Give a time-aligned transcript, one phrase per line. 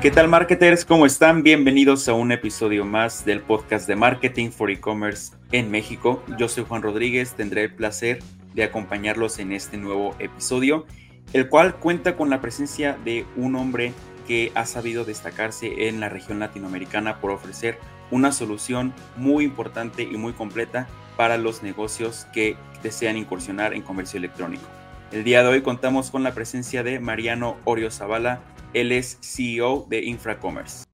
[0.00, 0.84] ¿Qué tal marketers?
[0.84, 1.42] ¿Cómo están?
[1.42, 6.22] Bienvenidos a un episodio más del podcast de Marketing for E-Commerce en México.
[6.38, 8.20] Yo soy Juan Rodríguez, tendré el placer
[8.54, 10.86] de acompañarlos en este nuevo episodio,
[11.32, 13.92] el cual cuenta con la presencia de un hombre
[14.28, 17.76] que ha sabido destacarse en la región latinoamericana por ofrecer
[18.12, 24.18] una solución muy importante y muy completa para los negocios que desean incursionar en comercio
[24.18, 24.62] electrónico.
[25.10, 28.42] El día de hoy contamos con la presencia de Mariano Orio Zavala,
[28.74, 30.84] él es CEO de Infracommerce.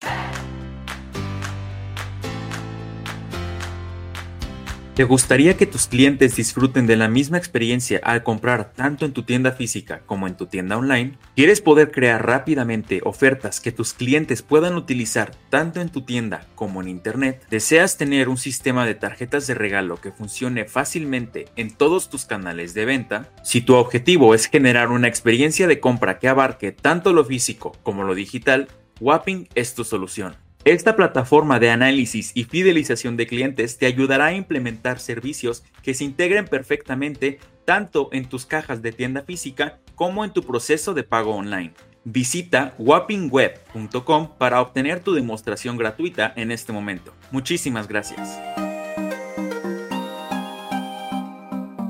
[4.95, 9.25] ¿Te gustaría que tus clientes disfruten de la misma experiencia al comprar tanto en tu
[9.25, 11.19] tienda física como en tu tienda online?
[11.35, 16.81] ¿Quieres poder crear rápidamente ofertas que tus clientes puedan utilizar tanto en tu tienda como
[16.81, 17.45] en Internet?
[17.51, 22.73] ¿Deseas tener un sistema de tarjetas de regalo que funcione fácilmente en todos tus canales
[22.73, 23.33] de venta?
[23.43, 28.05] Si tu objetivo es generar una experiencia de compra que abarque tanto lo físico como
[28.05, 28.69] lo digital,
[29.01, 30.44] Wapping es tu solución.
[30.65, 36.05] Esta plataforma de análisis y fidelización de clientes te ayudará a implementar servicios que se
[36.05, 41.35] integren perfectamente tanto en tus cajas de tienda física como en tu proceso de pago
[41.37, 41.75] online.
[42.05, 47.13] Visita wappingweb.com para obtener tu demostración gratuita en este momento.
[47.31, 48.41] Muchísimas gracias.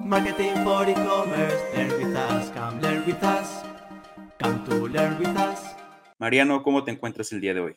[0.04, 1.62] Marketing for e-commerce,
[2.52, 3.62] come learn with us,
[4.42, 5.60] come to learn with us.
[6.18, 7.76] Mariano, ¿cómo te encuentras el día de hoy?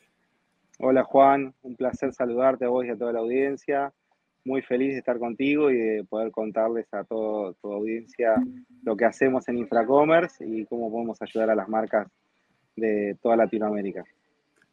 [0.80, 3.92] Hola Juan, un placer saludarte a vos y a toda la audiencia.
[4.44, 8.36] Muy feliz de estar contigo y de poder contarles a toda tu audiencia
[8.84, 12.06] lo que hacemos en Infracommerce y cómo podemos ayudar a las marcas
[12.76, 14.04] de toda Latinoamérica.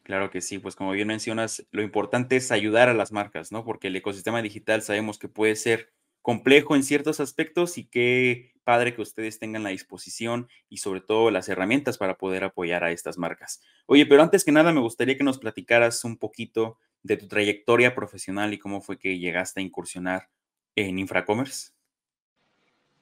[0.03, 3.65] Claro que sí, pues como bien mencionas, lo importante es ayudar a las marcas, ¿no?
[3.65, 5.89] Porque el ecosistema digital sabemos que puede ser
[6.21, 11.31] complejo en ciertos aspectos y qué padre que ustedes tengan la disposición y sobre todo
[11.31, 13.61] las herramientas para poder apoyar a estas marcas.
[13.85, 17.95] Oye, pero antes que nada me gustaría que nos platicaras un poquito de tu trayectoria
[17.95, 20.27] profesional y cómo fue que llegaste a incursionar
[20.75, 21.71] en Infracommerce.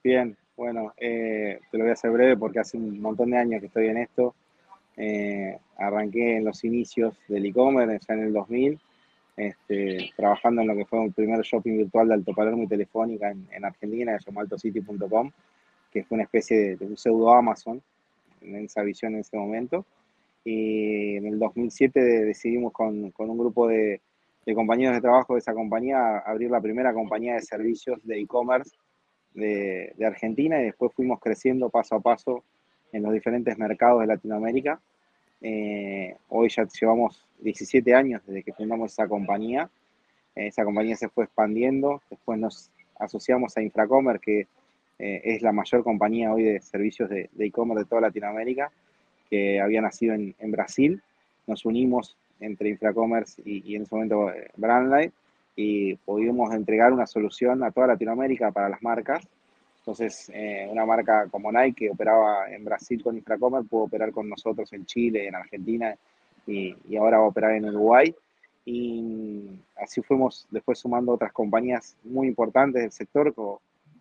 [0.04, 3.62] Bien, bueno, eh, te lo voy a hacer breve porque hace un montón de años
[3.62, 4.36] que estoy en esto.
[4.98, 8.80] Eh, arranqué en los inicios del e-commerce, ya en el 2000
[9.36, 13.32] este, trabajando en lo que fue el primer shopping virtual de Alto Palermo y Telefónica
[13.32, 15.32] en, Argentina, que se llamó altocity.com,
[15.94, 17.82] que fue una especie de, un pseudo Amazon
[18.42, 19.86] en esa visión en ese momento.
[20.44, 24.02] Y en el 2007 decidimos con, con un grupo de,
[24.46, 28.72] de, compañeros de trabajo de esa compañía abrir la primera compañía de servicios de e-commerce
[29.34, 32.44] de, de Argentina y después fuimos creciendo paso a paso
[32.92, 34.82] en los diferentes mercados de Latinoamérica
[35.46, 39.70] eh, hoy ya llevamos 17 años desde que fundamos esa compañía.
[40.36, 42.02] Eh, esa compañía se fue expandiendo.
[42.10, 44.48] Después nos asociamos a Infracomer, que
[45.04, 48.72] eh, es la mayor compañía hoy de servicios de e-commerce de, toda Latinoamérica,
[49.30, 51.02] que había nacido en, Brasil.
[51.48, 55.14] Nos unimos entre Infracommerce y, y en ese momento Brandlight
[55.56, 59.28] y pudimos entregar una solución a toda Latinoamérica para las marcas
[59.84, 64.30] entonces, eh, una marca como Nike que operaba en Brasil con Infracomer pudo operar con
[64.30, 65.94] nosotros en Chile, en Argentina
[66.48, 68.16] y, ahora va a operar en Uruguay.
[68.66, 73.34] Y así fuimos después sumando otras compañías muy importantes del sector.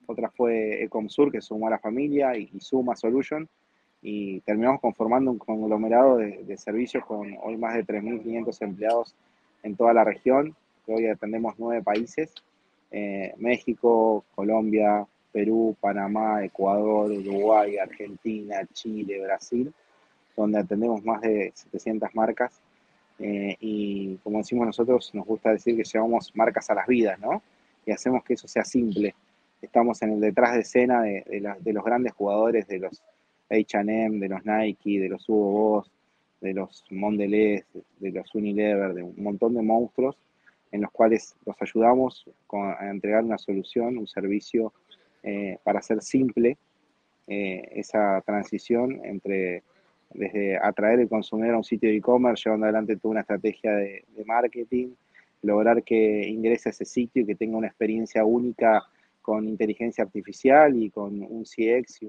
[0.07, 3.49] Otra fue Ecomsur, que sumó a la familia, y, Suma Solution.
[4.03, 9.15] Y terminamos conformando un conglomerado de, servicios con hoy más de 3.500 empleados
[9.63, 12.35] en toda la región, que hoy atendemos nueve países.
[12.91, 19.73] Eh, México, Colombia, Perú, Panamá, Ecuador, Uruguay, Argentina, Chile, Brasil,
[20.37, 22.61] donde atendemos más de 700 marcas.
[23.19, 27.43] Eh, y como decimos nosotros, nos gusta decir que llevamos marcas a las vidas, ¿no?
[27.87, 29.15] Y hacemos que eso sea simple.
[29.63, 33.03] Estamos en el detrás de escena de, los grandes jugadores, de los
[33.49, 35.91] HM, de los Nike, de los Hugo Boss,
[36.41, 37.65] de los Mondelez,
[38.01, 40.19] de los Unilever, de un montón de monstruos
[40.73, 44.73] en los cuales los ayudamos a entregar una solución, un servicio
[45.23, 46.59] eh, para hacer simple
[47.29, 49.63] eh, esa transición entre
[50.15, 54.05] desde atraer el consumidor a un sitio de e-commerce, llevando adelante toda una estrategia de,
[54.27, 54.89] marketing,
[55.43, 58.83] lograr que ingrese a ese sitio y que tenga una experiencia única
[59.23, 62.03] con inteligencia artificial y con un CX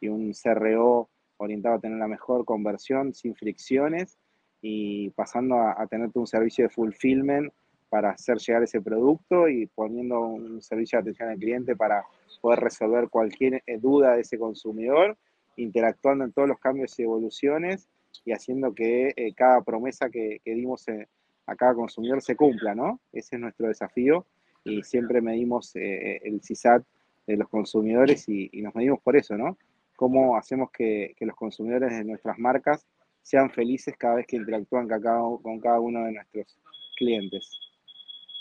[0.00, 1.08] y un, CRO
[1.38, 4.18] orientado a tener la mejor conversión sin fricciones
[4.60, 7.52] y pasando a, a tener un servicio de fulfillment
[7.92, 12.04] para hacer llegar ese producto y poniendo un servicio de atención al cliente para
[12.40, 15.18] poder resolver cualquier eh, duda de ese consumidor,
[15.56, 17.90] interactuando en todos los cambios y evoluciones
[18.24, 21.06] y haciendo que eh, cada promesa que, dimos eh,
[21.46, 22.98] a cada consumidor se cumpla, ¿no?
[23.12, 24.24] Ese es nuestro desafío
[24.64, 26.84] y siempre medimos el CISAT
[27.26, 29.58] de los consumidores y, nos medimos por eso, ¿no?
[29.96, 32.86] Cómo hacemos que, que los consumidores de nuestras marcas
[33.22, 36.58] sean felices cada vez que interactúan con cada uno de nuestros
[36.96, 37.50] clientes.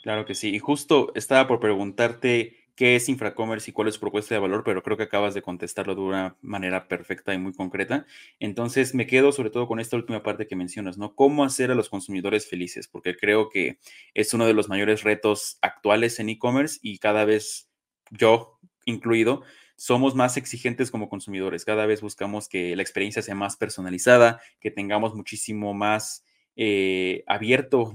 [0.03, 0.53] Claro que sí.
[0.53, 4.63] Y justo estaba por preguntarte qué es Infracommerce y cuál es su propuesta de valor,
[4.63, 8.05] pero creo que acabas de contestarlo de una manera perfecta y muy concreta.
[8.39, 11.15] Entonces, me quedo sobre todo con esta última parte que mencionas, ¿no?
[11.15, 12.87] ¿Cómo hacer a los consumidores felices?
[12.87, 13.79] Porque creo que
[14.13, 17.69] es uno de los mayores retos actuales en e-commerce y cada vez
[18.09, 19.43] yo incluido
[19.75, 21.65] somos más exigentes como consumidores.
[21.65, 26.23] Cada vez buscamos que la experiencia sea más personalizada, que tengamos muchísimo más
[26.55, 27.91] eh, abierto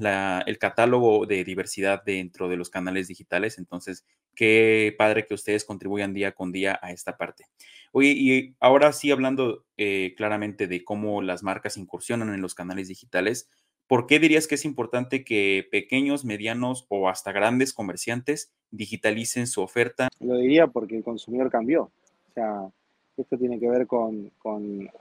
[0.47, 3.59] el catálogo de diversidad dentro de los canales digitales.
[3.59, 4.05] Entonces,
[4.37, 7.47] qué padre que ustedes contribuyan día con día a esta parte.
[7.91, 12.89] Oye, y ahora sí, hablando eh, claramente de cómo las marcas incursionan en los canales
[12.89, 13.51] digitales,
[13.89, 19.63] ¿por qué dirías que es importante que pequeños, medianos o hasta grandes comerciantes digitalicen su
[19.63, 20.09] oferta?
[20.21, 21.85] Lo diría porque el consumidor cambió.
[21.85, 22.69] O sea,
[23.17, 24.31] esto tiene que ver con,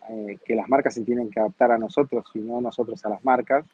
[0.10, 3.24] eh, que las marcas se tienen que adaptar a nosotros y no nosotros a las
[3.26, 3.66] marcas.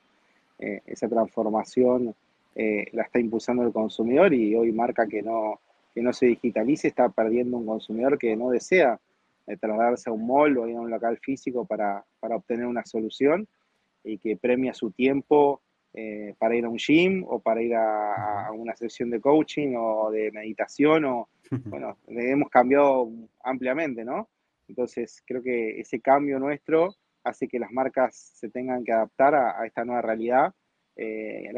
[0.58, 2.16] Eh, esa transformación
[2.56, 5.59] eh, la está impulsando el consumidor y hoy marca que no,
[5.94, 9.00] que no se digitalice está perdiendo un consumidor que no desea
[9.59, 13.48] trasladarse a un mall o a un local físico para, para, obtener una solución
[14.03, 15.62] y que premia su tiempo
[16.38, 20.09] para ir a un gym o para ir a, a, una sesión de coaching o
[20.09, 21.27] de meditación o
[21.65, 23.09] bueno, hemos cambiado
[23.44, 24.30] ampliamente, ¿no?
[24.69, 26.95] Entonces, creo que ese cambio nuestro
[27.25, 30.53] hace que las marcas se tengan que adaptar a, esta nueva realidad.
[30.96, 31.50] Eh,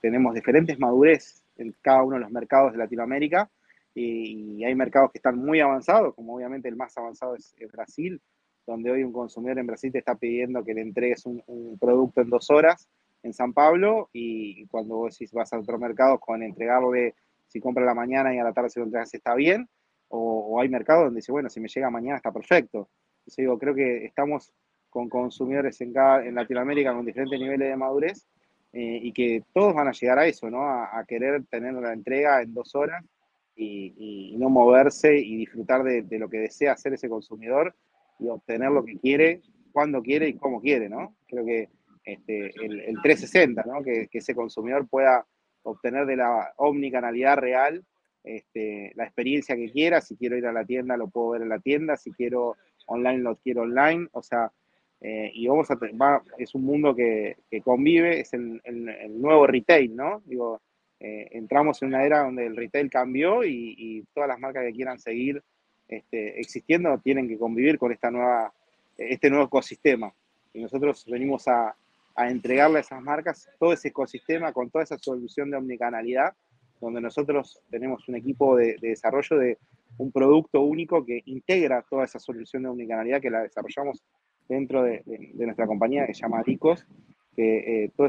[0.00, 3.50] tenemos diferentes madurez en cada uno de los mercados de Latinoamérica
[3.94, 8.20] y, hay mercados que están muy avanzados, como obviamente el más avanzado es, Brasil,
[8.66, 11.42] donde hoy un consumidor en Brasil te está pidiendo que le entregues un,
[11.80, 12.88] producto en dos horas
[13.22, 17.14] en San Pablo y cuando vos vas a otro mercado con entregarle
[17.46, 19.68] si compra la mañana y a la tarde se lo entregas está bien,
[20.08, 22.88] o, hay mercados donde dice, bueno, si me llega mañana está perfecto.
[23.20, 24.52] Entonces digo, creo que estamos
[24.90, 28.26] con consumidores en, cada, en Latinoamérica con diferentes niveles de madurez
[28.72, 30.62] eh, y que todos van a llegar a eso, ¿no?
[30.62, 33.04] A, querer tener la entrega en dos horas
[33.56, 37.74] y, no moverse y disfrutar de, lo que desea hacer ese consumidor
[38.20, 39.42] y obtener lo que quiere,
[39.72, 41.16] cuando quiere y cómo quiere, ¿no?
[41.26, 41.68] Creo que
[42.04, 43.82] este, el, el 360, ¿no?
[43.82, 45.26] Que, que ese consumidor pueda
[45.62, 47.84] obtener de la omnicanalidad real
[48.24, 50.00] este, la experiencia que quiera.
[50.00, 51.96] Si quiero ir a la tienda, lo puedo ver en la tienda.
[51.96, 52.56] Si quiero
[52.86, 54.08] online, lo quiero online.
[54.12, 54.52] O sea,
[55.00, 55.78] eh, y vamos a
[56.38, 58.60] es un mundo que, convive, es el,
[59.20, 60.22] nuevo retail, ¿no?
[60.24, 60.60] Digo,
[61.00, 64.98] eh, entramos en una era donde el retail cambió y, todas las marcas que quieran
[64.98, 65.42] seguir
[65.86, 68.52] este, existiendo tienen que convivir con esta nueva,
[68.96, 70.12] este nuevo ecosistema.
[70.52, 71.76] Y nosotros venimos a,
[72.18, 76.34] a entregarle a esas marcas todo ese ecosistema con toda esa solución de omnicanalidad,
[76.80, 79.58] donde nosotros tenemos un equipo de, desarrollo de
[79.98, 84.02] un producto único que integra toda esa solución de omnicanalidad que la desarrollamos
[84.48, 85.02] dentro de,
[85.34, 86.86] nuestra compañía que se llama Dicos,
[87.34, 88.08] que eh, toda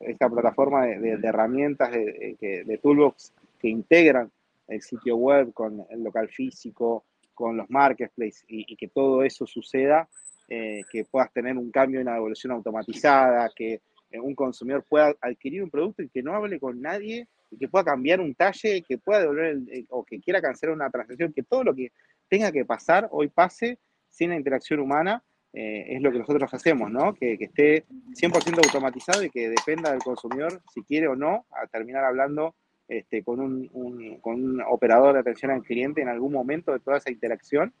[0.00, 4.30] esta plataforma de, herramientas de, Toolbox que integran
[4.68, 7.04] el sitio web con el local físico,
[7.34, 10.08] con los marketplaces y que todo eso suceda
[10.48, 13.80] eh, que puedas tener un cambio en la devolución automatizada, que
[14.12, 17.66] eh, un consumidor pueda adquirir un producto y que no hable con nadie, y que
[17.66, 19.58] pueda cambiar un talle, que pueda devolver
[19.88, 21.90] o que quiera cancelar una transacción, que todo lo que
[22.28, 25.24] tenga que pasar hoy pase sin la interacción humana,
[25.58, 27.14] eh, es lo que nosotros hacemos, ¿no?
[27.14, 31.66] Que, que, esté 100% automatizado y que dependa del consumidor si quiere o no a
[31.66, 32.54] terminar hablando
[32.88, 36.98] este, con, un, con un operador de atención al cliente en algún momento de toda
[36.98, 37.72] esa interacción.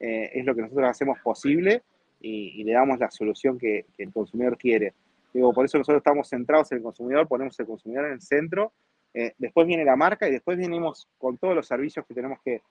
[0.00, 1.82] es lo que nosotros hacemos posible
[2.20, 4.94] y, le damos la solución que, el consumidor quiere.
[5.32, 8.72] Digo, por eso nosotros estamos centrados en el consumidor, ponemos el consumidor en el centro,
[9.14, 12.62] eh, después viene la marca y después venimos con todos los servicios que tenemos que,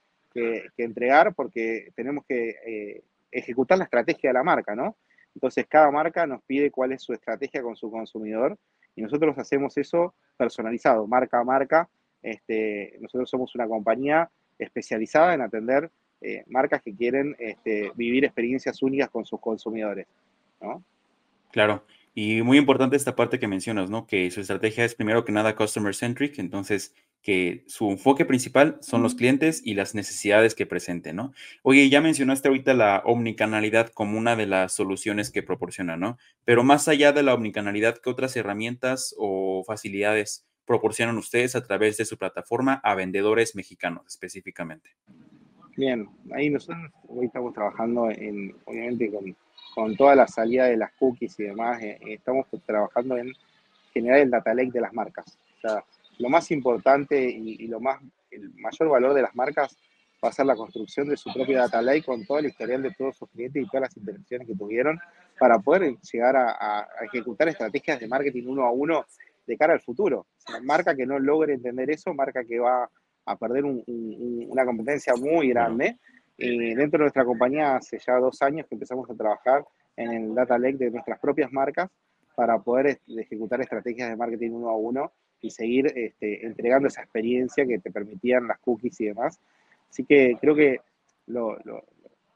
[0.77, 4.97] entregar porque tenemos que eh, ejecutar la estrategia de la marca, ¿no?
[5.35, 8.57] Entonces cada marca nos pide cuál es su estrategia con su consumidor
[8.95, 11.89] y nosotros hacemos eso personalizado, marca a marca.
[12.21, 15.91] Este, nosotros somos una compañía especializada en atender
[16.21, 20.07] eh, marcas que quieren este, vivir experiencias únicas con sus consumidores,
[20.59, 20.83] ¿no?
[21.51, 21.83] Claro.
[22.15, 24.07] Y muy importante esta parte que mencionas, ¿no?
[24.07, 29.03] Que su estrategia es primero que nada customer centric, entonces que su enfoque principal son
[29.03, 31.33] los clientes y las necesidades que presenten, ¿no?
[31.61, 36.17] Oye, ya mencionaste ahorita la omnicanalidad como una de las soluciones que proporciona, ¿no?
[36.45, 41.97] Pero más allá de la omnicanalidad, ¿qué otras herramientas o facilidades proporcionan ustedes a través
[41.97, 44.91] de su plataforma a vendedores mexicanos específicamente?
[45.75, 49.35] Bien, ahí nosotros hoy estamos trabajando en, obviamente con,
[49.75, 53.31] con toda la salida de las cookies y demás, eh, estamos trabajando en
[53.93, 55.37] generar el data lake de las marcas.
[55.57, 55.83] O sea,
[56.19, 59.77] lo más importante y, lo más, el mayor valor de las marcas
[60.23, 62.91] va a ser la construcción de su propia data lake con todo el historial de
[62.91, 64.99] todos sus clientes y todas las interacciones que tuvieron
[65.39, 69.05] para poder llegar a, ejecutar estrategias de marketing uno a uno
[69.45, 70.25] de cara al futuro.
[70.63, 72.89] marca que no logre entender eso, marca que va
[73.25, 75.97] a perder una competencia muy grande.
[76.37, 80.35] Y dentro de nuestra compañía hace ya dos años que empezamos a trabajar en el
[80.35, 81.89] data lake de nuestras propias marcas
[82.35, 87.65] para poder ejecutar estrategias de marketing uno a uno y seguir este, entregando esa experiencia
[87.65, 89.39] que te permitían las cookies y demás.
[89.89, 90.81] Así que creo que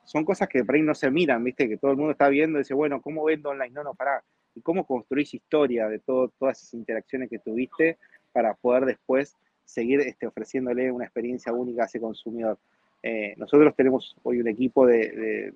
[0.04, 1.68] son cosas que por ahí no se miran, ¿viste?
[1.68, 3.74] Que todo el mundo está viendo y dice, bueno, ¿cómo vendo online?
[3.74, 4.24] No, no, pará.
[4.56, 7.98] ¿Y cómo construís historia de todo, todas esas interacciones que tuviste
[8.34, 12.58] para poder después seguir este, ofreciéndole una experiencia única a ese consumidor?
[13.04, 15.54] Eh, nosotros tenemos hoy un equipo de,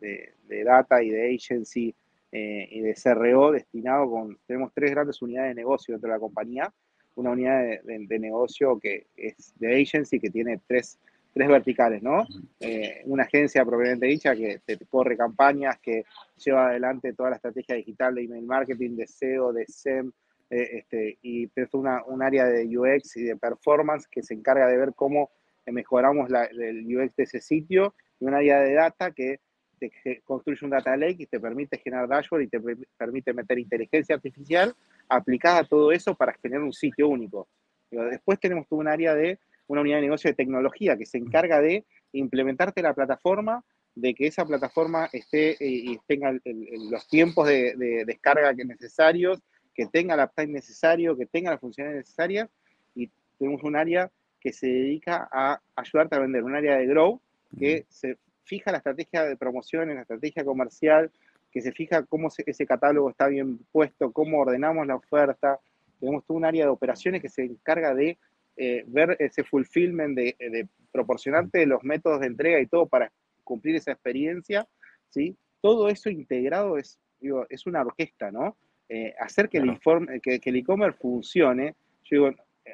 [0.48, 1.94] de, data y de agency
[2.32, 6.20] eh, y de CRO destinado con, tenemos tres grandes unidades de negocio dentro de la
[6.20, 6.74] compañía
[7.16, 11.00] una unidad de, negocio que es de agency, que tiene tres,
[11.34, 12.26] tres verticales, ¿no?
[12.60, 16.06] Eh, una agencia propiamente dicha que te corre campañas, que
[16.44, 20.12] lleva adelante toda la estrategia digital de email marketing, de SEO, de SEM,
[20.50, 24.68] eh, este, y es una, un área de UX y de performance que se encarga
[24.68, 25.32] de ver cómo
[25.66, 29.40] mejoramos la, el UX de ese sitio, y un área de data que
[29.80, 32.60] te construye un data lake y te permite generar dashboard y te
[32.98, 34.74] permite meter inteligencia artificial
[35.10, 37.48] aplicada a todo eso para generar un sitio único.
[37.92, 41.86] Después tenemos un área de una unidad de negocio de tecnología que se encarga de
[42.12, 43.64] implementarte la plataforma,
[43.96, 49.42] de que esa plataforma esté eh, y tenga los tiempos de, descarga que necesarios,
[49.74, 52.50] que tenga el uptime necesario, que tenga las funciones necesarias.
[52.94, 53.10] Y
[53.40, 57.22] tenemos un área que se dedica a ayudarte a vender, un área de grow
[57.58, 61.12] que se fija la estrategia de promoción, la estrategia comercial,
[61.56, 65.58] que se fija cómo ese catálogo está bien puesto, cómo ordenamos la oferta.
[66.02, 68.18] Tenemos todo un área de operaciones que se encarga de
[68.58, 73.10] eh, ver ese fulfillment, de, proporcionarte los métodos de entrega y todo para
[73.46, 74.68] cumplir esa experiencia.
[75.08, 75.38] ¿sí?
[75.62, 78.58] Todo eso integrado es, digo, es una orquesta, ¿no?
[78.90, 79.80] Eh, hacer que, el
[80.22, 81.74] que, el e-commerce funcione.
[82.04, 82.32] Yo digo,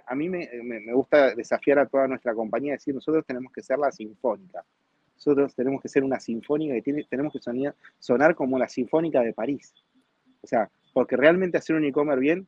[0.08, 3.78] a mí me, me, gusta desafiar a toda nuestra compañía, decir, nosotros tenemos que ser
[3.78, 4.66] la sinfónica.
[5.24, 9.22] Nosotros tenemos que ser una sinfónica y tiene, tenemos que sonar, sonar como la sinfónica
[9.22, 9.74] de París.
[10.42, 12.48] O sea, porque realmente hacer un e-commerce bien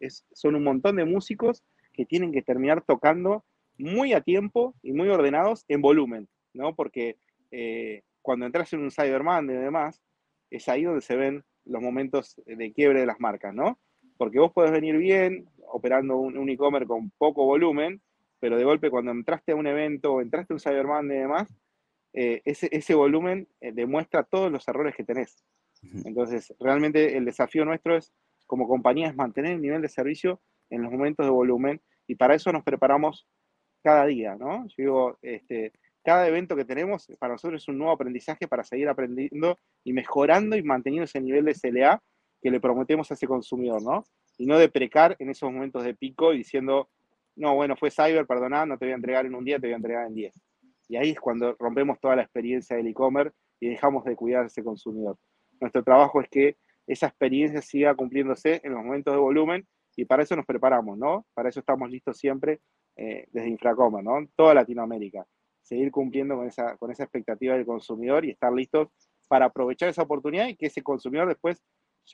[0.00, 3.44] es, son un montón de músicos que tienen que terminar tocando
[3.78, 6.74] muy a tiempo y muy ordenados en volumen, ¿no?
[6.74, 7.16] Porque
[7.52, 10.02] eh, cuando entras en un Cyberman y demás,
[10.50, 13.78] es ahí donde se ven los momentos de quiebre de las marcas, ¿no?
[14.16, 18.00] Porque vos podés venir bien operando un, e-commerce con poco volumen,
[18.40, 21.48] pero de golpe cuando entraste a un evento o entraste a un Cyberman y demás,
[22.14, 25.44] eh, ese, volumen eh, demuestra todos los errores que tenés.
[26.06, 28.10] Entonces, realmente el desafío nuestro es,
[28.46, 30.40] como compañía, es mantener el nivel de servicio
[30.70, 33.26] en los momentos de volumen y para eso nos preparamos
[33.82, 34.66] cada día, ¿no?
[34.68, 38.88] Yo digo, este, cada evento que tenemos para nosotros es un nuevo aprendizaje para seguir
[38.88, 42.02] aprendiendo y mejorando y manteniendo ese nivel de CLA
[42.40, 44.04] que le prometemos a ese consumidor, ¿no?
[44.38, 46.88] Y no deprecar en esos momentos de pico y diciendo,
[47.36, 49.74] no, bueno, fue cyber, perdona, no te voy a entregar en un día, te voy
[49.74, 50.34] a entregar en 10.
[50.88, 54.46] Y ahí es cuando rompemos toda la experiencia del e-commerce y dejamos de cuidar a
[54.46, 55.16] ese consumidor.
[55.60, 60.22] Nuestro trabajo es que esa experiencia siga cumpliéndose en los momentos de volumen y para
[60.22, 61.26] eso nos preparamos, ¿no?
[61.34, 62.60] Para eso estamos listos siempre
[62.96, 64.26] eh, desde Infracomer, ¿no?
[64.36, 65.26] Toda Latinoamérica.
[65.62, 68.88] Seguir cumpliendo con esa, con esa expectativa del consumidor y estar listos
[69.28, 71.62] para aprovechar esa oportunidad y que ese consumidor después,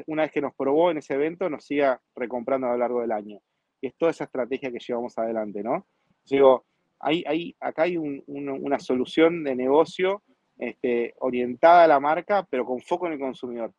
[0.07, 3.13] una vez que nos probó en ese evento, nos siga recomprando a lo largo del
[3.13, 3.41] año.
[3.81, 5.87] Y es toda esa estrategia que llevamos adelante, ¿no?
[6.27, 6.67] Digo,
[7.01, 10.23] hay, acá hay una solución de negocio
[10.61, 13.73] este, orientada a la marca, pero con foco en el consumidor.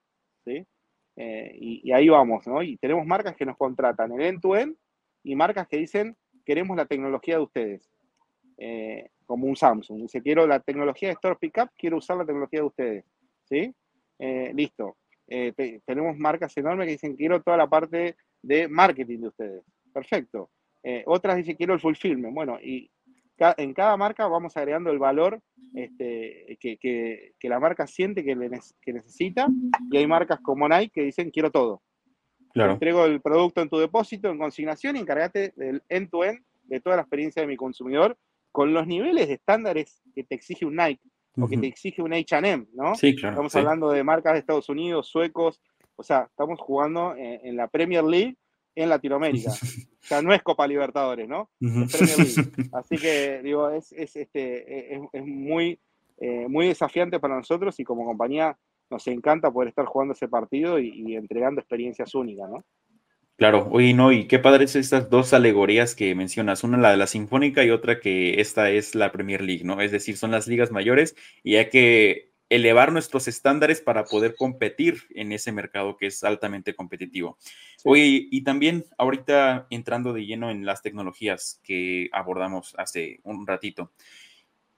[0.44, 0.66] ¿sí?
[1.16, 2.64] Eh, y, ahí vamos, ¿no?
[2.64, 4.76] Y tenemos marcas que nos contratan en end-to-end
[5.24, 7.92] y marcas que dicen, queremos la tecnología de ustedes.
[8.58, 10.02] Eh, como un Samsung.
[10.02, 13.06] Dice, quiero la tecnología de Store Pickup, quiero usar la tecnología de ustedes.
[13.46, 13.74] ¿Sí?
[14.20, 14.98] Eh, listo.
[15.86, 19.64] tenemos marcas enormes que dicen, quiero toda la parte de marketing de ustedes.
[19.94, 20.50] Perfecto.
[21.06, 22.34] otras dicen, quiero el fulfillment.
[22.34, 22.90] Bueno, y
[23.58, 25.42] en cada marca vamos agregando el valor
[25.74, 28.36] este, que, la marca siente que,
[28.94, 29.48] necesita
[29.90, 31.82] y hay marcas como Nike que dicen quiero todo.
[32.54, 32.74] Claro.
[32.74, 37.04] entrego el producto en tu depósito, en consignación y encárgate del end-to-end de toda la
[37.04, 38.18] experiencia de mi consumidor
[38.52, 41.02] con los niveles de estándares que te exige un Nike
[41.38, 42.94] o que te exige un H&M, ¿no?
[42.96, 43.36] Sí, claro.
[43.36, 45.62] Estamos hablando de marcas de Estados Unidos, suecos,
[45.96, 48.36] o sea, estamos jugando en la Premier League
[48.76, 49.52] en Latinoamérica.
[50.04, 51.52] O sea, no es Copa Libertadores, ¿no?
[52.74, 55.80] Así que, digo, es, este, es, muy,
[56.18, 58.58] eh, muy desafiante para nosotros y como compañía
[58.90, 62.66] nos encanta poder estar jugando ese partido y, entregando experiencias únicas, ¿no?
[63.38, 67.08] Claro, oye, no, y qué padres estas dos alegorías que mencionas, una la de la
[67.08, 69.82] Sinfónica y otra que esta es la Premier League, ¿no?
[69.82, 75.04] Es decir, son las ligas mayores y hay que elevar nuestros estándares para poder competir
[75.12, 77.38] en ese mercado que es altamente competitivo.
[77.86, 83.94] Oye, y también ahorita entrando de lleno en las tecnologías que abordamos hace un ratito.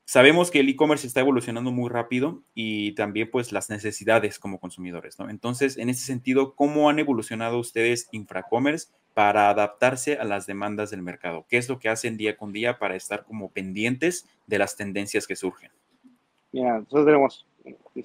[0.06, 5.18] Sabemos que el e-commerce está evolucionando muy rápido y también pues las necesidades como consumidores,
[5.18, 5.32] ¿no?
[5.32, 11.02] Entonces, en ese sentido, ¿cómo han evolucionado ustedes Infracommerce para adaptarse a las demandas del
[11.02, 11.48] mercado?
[11.50, 15.26] ¿Qué es lo que hacen día con día para estar como pendientes de las tendencias
[15.26, 15.72] que surgen?
[16.54, 17.48] Mira, nosotros tenemos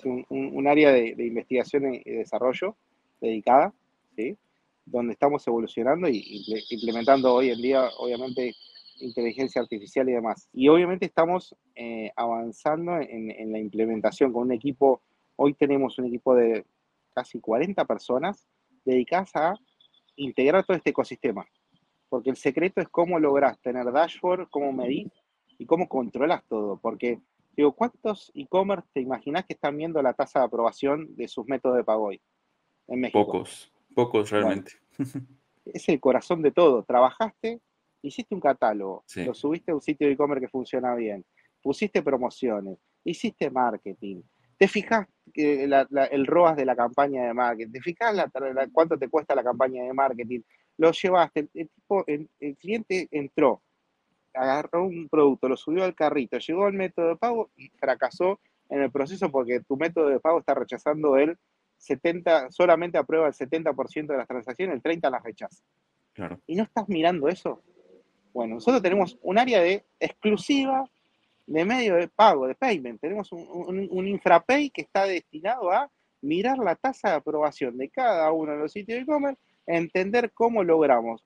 [0.04, 2.76] un, área de, investigación y desarrollo
[3.20, 3.72] dedicada,
[4.16, 4.36] ¿sí?
[4.84, 8.54] donde estamos evolucionando y implementando hoy en día, obviamente,
[9.00, 10.48] inteligencia artificial y demás.
[10.52, 15.00] Y obviamente estamos eh, avanzando en, la implementación con un equipo,
[15.36, 16.64] hoy tenemos un equipo de
[17.14, 18.46] casi 40 personas
[18.84, 19.54] dedicadas a
[20.16, 21.46] integrar todo este ecosistema.
[22.08, 25.10] Porque el secreto es cómo logras tener dashboard, cómo medir
[25.58, 26.78] y cómo controlas todo.
[26.80, 27.20] Porque,
[27.62, 31.76] digo, ¿cuántos e-commerce te imaginas que están viendo la tasa de aprobación de sus métodos
[31.76, 32.20] de pago hoy
[32.88, 33.24] en México?
[33.24, 34.72] Pocos, pocos realmente.
[35.66, 36.82] es el corazón de todo.
[36.82, 37.60] Trabajaste
[38.02, 41.24] hiciste un catálogo, lo subiste a un sitio de e-commerce que funciona bien,
[41.62, 44.22] pusiste promociones, hiciste marketing,
[44.56, 48.16] te fijas el ROAS de la campaña de marketing, te fijas
[48.72, 50.40] cuánto te cuesta la campaña de marketing,
[50.76, 53.62] lo llevaste, el, el, cliente entró,
[54.38, 58.82] agarró un producto, lo subió al carrito, llegó al método de pago y fracasó en
[58.82, 61.36] el proceso porque tu método de pago está rechazando el
[61.78, 65.62] 70, solamente aprueba el 70% de las transacciones, el 30% las rechaza.
[66.12, 66.40] Claro.
[66.46, 67.62] Y no estás mirando eso.
[68.32, 70.88] Bueno, nosotros tenemos un área de exclusiva
[71.46, 73.00] de medio de pago, de payment.
[73.00, 75.90] Tenemos un, infrapay que está destinado a
[76.20, 80.62] mirar la tasa de aprobación de cada uno de los sitios de e-commerce, entender cómo
[80.62, 81.24] logramos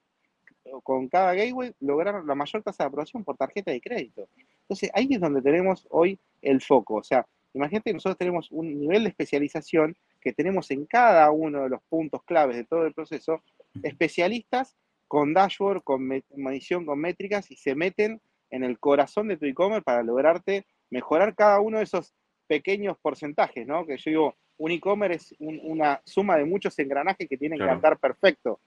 [0.82, 4.28] con cada gateway lograr la mayor tasa de aprobación por tarjeta de crédito.
[4.62, 6.96] Entonces, ahí es donde tenemos hoy el foco.
[6.96, 11.64] O sea, imagínate que nosotros tenemos un nivel de especialización que tenemos en cada uno
[11.64, 13.42] de los puntos claves de todo el proceso,
[13.82, 14.76] especialistas
[15.08, 19.82] con dashboard, con medición, con métricas y se meten en el corazón de tu e-commerce
[19.82, 22.14] para lograrte mejorar cada uno de esos
[22.46, 23.84] pequeños porcentajes, ¿no?
[23.86, 27.98] Que yo digo, un e-commerce es una suma de muchos engranajes que tienen que andar
[27.98, 28.60] perfecto,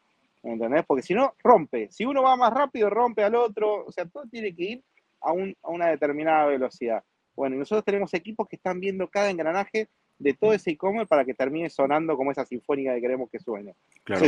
[0.45, 0.85] ¿entendés?
[0.85, 1.91] Porque si no, rompe.
[1.91, 4.83] Si uno va más rápido, rompe al otro, o sea, todo tiene que ir
[5.21, 7.03] a, a una determinada velocidad.
[7.35, 11.25] Bueno, y nosotros tenemos equipos que están viendo cada engranaje de todo ese e-commerce para
[11.25, 13.75] que termine sonando como esa sinfónica que queremos que suene.
[14.05, 14.25] Claro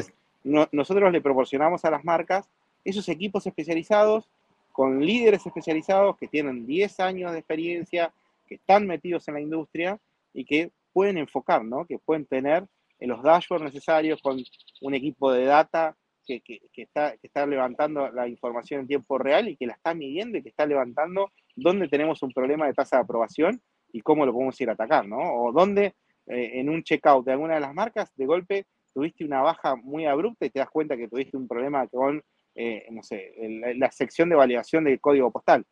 [0.72, 2.50] nosotros le proporcionamos a las marcas
[2.86, 4.30] esos equipos especializados
[4.72, 8.14] con líderes especializados que tienen 10 años de experiencia,
[8.48, 10.00] que están metidos en la industria
[10.34, 11.86] y que pueden enfocar, ¿no?
[11.86, 12.66] que pueden tener
[13.00, 14.40] los dashboards necesarios con
[14.82, 15.96] un equipo de data
[16.28, 20.38] que, está, que está levantando la información en tiempo real y que la está midiendo
[20.38, 23.62] y que está levantando dónde tenemos un problema de tasa de aprobación
[23.92, 25.18] y cómo lo podemos ir a atacar, ¿no?
[25.18, 25.96] O dónde
[26.28, 30.06] eh, en un checkout de alguna de las marcas, de golpe tuviste una baja muy
[30.06, 32.22] abrupta y te das cuenta que tuviste un problema con,
[32.56, 33.32] eh, no sé,
[33.76, 35.66] la sección de validación del código postal.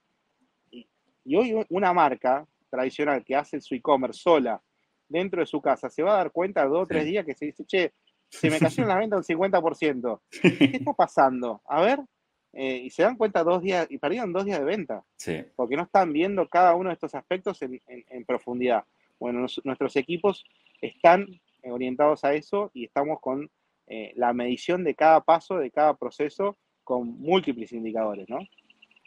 [0.72, 0.88] Y,
[1.36, 4.62] hoy una marca tradicional que hace su e-commerce sola
[5.10, 7.46] dentro de su casa se va a dar cuenta dos o tres días que se
[7.46, 7.94] dice, che,
[8.30, 10.22] se me cayó en la venta un 50%.
[10.42, 11.62] ¿Qué está pasando?
[11.66, 12.00] A ver,
[12.54, 15.04] eh, y se dan cuenta dos días, y perdieron dos días de venta,
[15.56, 18.86] porque no están viendo cada uno de estos aspectos en, en profundidad.
[19.20, 20.46] Bueno, nuestros equipos
[20.82, 21.28] están
[21.64, 23.50] orientados a eso y estamos con
[23.88, 28.40] eh, la medición de cada paso, de cada proceso, con múltiples indicadores, ¿no?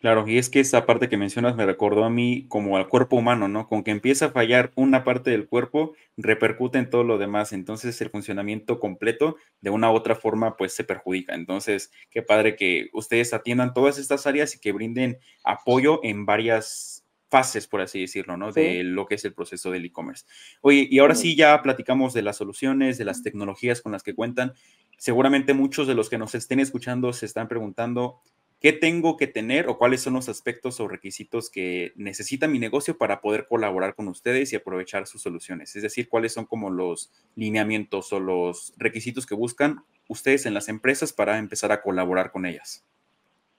[0.01, 3.17] Claro, y es que esa parte que mencionas me recordó a mí como al cuerpo
[3.17, 3.67] humano, ¿no?
[3.67, 7.53] Con que empieza a fallar una parte del cuerpo, repercute en todo lo demás.
[7.53, 11.35] Entonces el funcionamiento completo de una u otra forma pues se perjudica.
[11.35, 17.05] Entonces, qué padre que ustedes atiendan todas estas áreas y que brinden apoyo en varias
[17.29, 18.53] fases, por así decirlo, ¿no?
[18.53, 20.25] De lo que es el proceso del e-commerce.
[20.61, 24.15] Oye, y ahora sí ya platicamos de las soluciones, de las tecnologías con las que
[24.15, 24.53] cuentan.
[24.97, 28.21] Seguramente muchos de los que nos estén escuchando se están preguntando,
[28.61, 32.99] ¿qué tengo que tener o cuáles son los aspectos o requisitos que necesita mi negocio
[32.99, 35.77] para poder colaborar con ustedes y aprovechar sus soluciones?
[35.77, 40.69] Es decir, ¿cuáles son como los lineamientos o los requisitos que buscan ustedes en las
[40.69, 42.85] empresas para empezar a colaborar con ellas?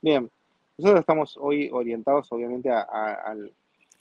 [0.02, 0.30] Bien,
[0.78, 3.54] nosotros estamos hoy orientados obviamente al,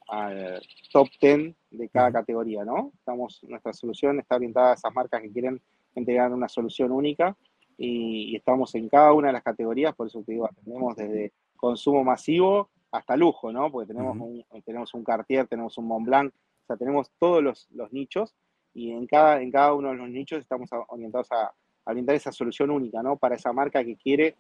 [0.09, 2.93] al top 10 de cada categoría, ¿no?
[2.99, 5.61] Estamos, nuestra solución está orientada a esas marcas que quieren
[5.95, 7.37] entregar una solución única
[7.79, 12.05] y, estamos en cada una de las categorías, por eso te digo, atendemos desde consumo
[12.05, 13.71] masivo hasta lujo, ¿no?
[13.71, 18.35] Porque tenemos, un, tenemos un Cartier, tenemos un Montblanc, o sea, tenemos todos los, nichos
[18.75, 21.53] y en cada, en cada uno de los nichos estamos orientados a,
[21.85, 23.17] a brindar esa solución única, ¿no?
[23.17, 24.37] Para esa marca que quiere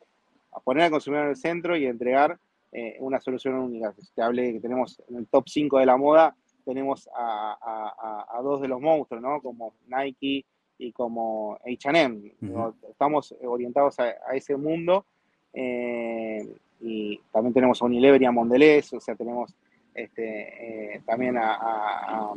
[0.65, 2.39] poner al consumidor en el centro y entregar
[2.73, 3.95] eh, una solución única.
[4.15, 8.69] Te hablé que tenemos en el top 5 de la moda, tenemos a, dos de
[8.69, 9.41] los monstruos, ¿no?
[9.41, 10.45] Como Nike
[10.79, 12.33] y como H&M.
[12.89, 15.05] Estamos orientados a, ese mundo
[15.53, 16.47] eh,
[16.81, 19.55] y también tenemos a Unilever y a Mondelez, o sea, tenemos
[19.95, 22.33] este, eh, también a,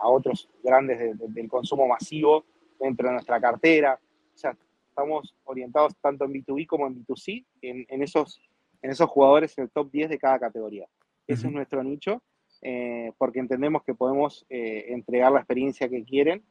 [0.00, 2.44] otros grandes del consumo masivo
[2.78, 3.98] dentro de nuestra cartera.
[4.34, 4.56] O sea,
[4.88, 8.40] estamos orientados tanto en B2B como en B2C, en, esos,
[8.82, 10.88] en esos jugadores en el top 10 de cada categoría.
[11.26, 12.22] Ese es nuestro nicho,
[12.62, 16.42] eh, porque entendemos que podemos eh, entregar la experiencia que quieren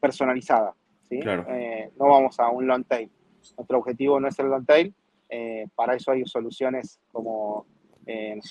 [0.00, 0.74] personalizada.
[1.08, 1.18] ¿sí?
[1.18, 3.10] no vamos a un long tail.
[3.56, 4.94] Nuestro objetivo no es el long tail,
[5.74, 7.66] para eso hay soluciones como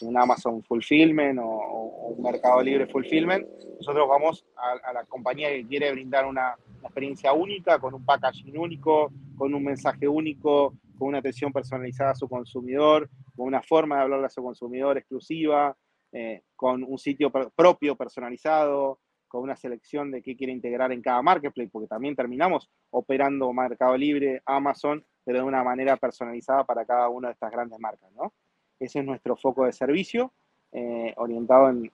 [0.02, 3.48] un Amazon Fulfillment o, un Mercado Libre Fulfillment.
[3.78, 9.12] Nosotros vamos a, la compañía que quiere brindar una, experiencia única, con un packaging único,
[9.38, 14.02] con un mensaje único, con una atención personalizada a su consumidor, con una forma de
[14.04, 15.76] hablarle a su consumidor exclusiva,
[16.12, 19.00] eh, con un sitio propio personalizado,
[19.32, 23.96] con una selección de qué quiere integrar en cada marketplace, porque también terminamos operando Mercado
[23.96, 28.34] Libre, Amazon, pero de una manera personalizada para cada una de estas grandes marcas, ¿no?
[28.78, 30.34] Ese es nuestro foco de servicio,
[30.74, 31.92] eh, orientado en,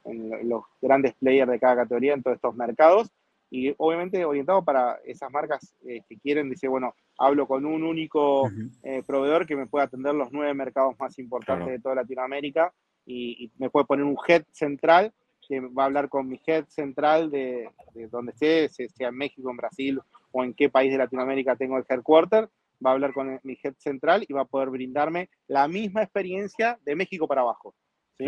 [0.50, 3.12] los grandes players de cada categoría en todos estos mercados
[3.52, 8.50] y obviamente orientado para esas marcas eh, que quieren, dice, bueno, hablo con un único
[8.82, 12.74] eh, proveedor que me pueda atender los nueve mercados más importantes de toda Latinoamérica
[13.06, 15.14] y, me puede poner un head central
[15.48, 17.70] que va a hablar con mi head central de,
[18.12, 21.86] donde esté, sea en México, en Brasil o en qué país de Latinoamérica tengo el
[21.88, 22.50] headquarter
[22.86, 26.80] va a hablar con mi head central y va a poder brindarme la misma experiencia
[26.86, 27.74] de México para abajo.
[28.18, 28.26] ¿sí?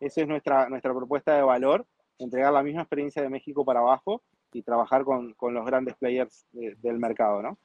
[0.00, 1.86] Esa es nuestra, nuestra propuesta de valor,
[2.18, 6.46] entregar la misma experiencia de México para abajo y trabajar con, con los grandes players
[6.52, 7.58] del mercado, ¿no?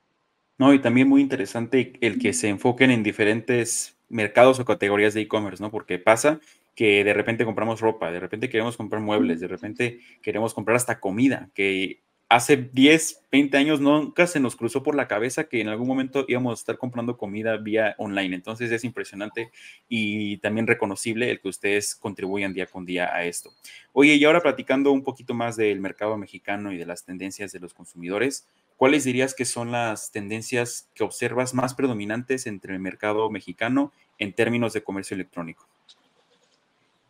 [0.59, 5.21] No, y también muy interesante el que se enfoquen en diferentes mercados o categorías de
[5.21, 5.69] e-commerce, ¿no?
[5.69, 6.39] Porque pasa
[6.77, 10.99] que de repente compramos ropa, de repente queremos comprar muebles, de repente queremos comprar hasta
[10.99, 15.69] comida, que hace 10, 20 años nunca se nos cruzó por la cabeza que en
[15.69, 18.35] algún momento íbamos a estar comprando comida vía online.
[18.35, 19.49] Entonces es impresionante
[19.89, 23.49] y también reconocible el que ustedes contribuyan día con día a esto.
[23.91, 27.59] Oye, y ahora platicando un poquito más del mercado mexicano y de las tendencias de
[27.59, 33.31] los consumidores, ¿cuáles dirías que son las tendencias que observas más predominantes entre el mercado
[33.31, 35.67] mexicano en términos de comercio electrónico?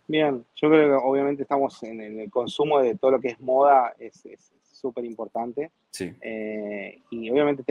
[0.07, 3.93] Bien, yo creo que obviamente estamos en el consumo de todo lo que es moda,
[3.99, 4.23] es,
[4.71, 5.71] súper importante.
[5.89, 6.13] Sí.
[6.21, 7.63] Eh, y obviamente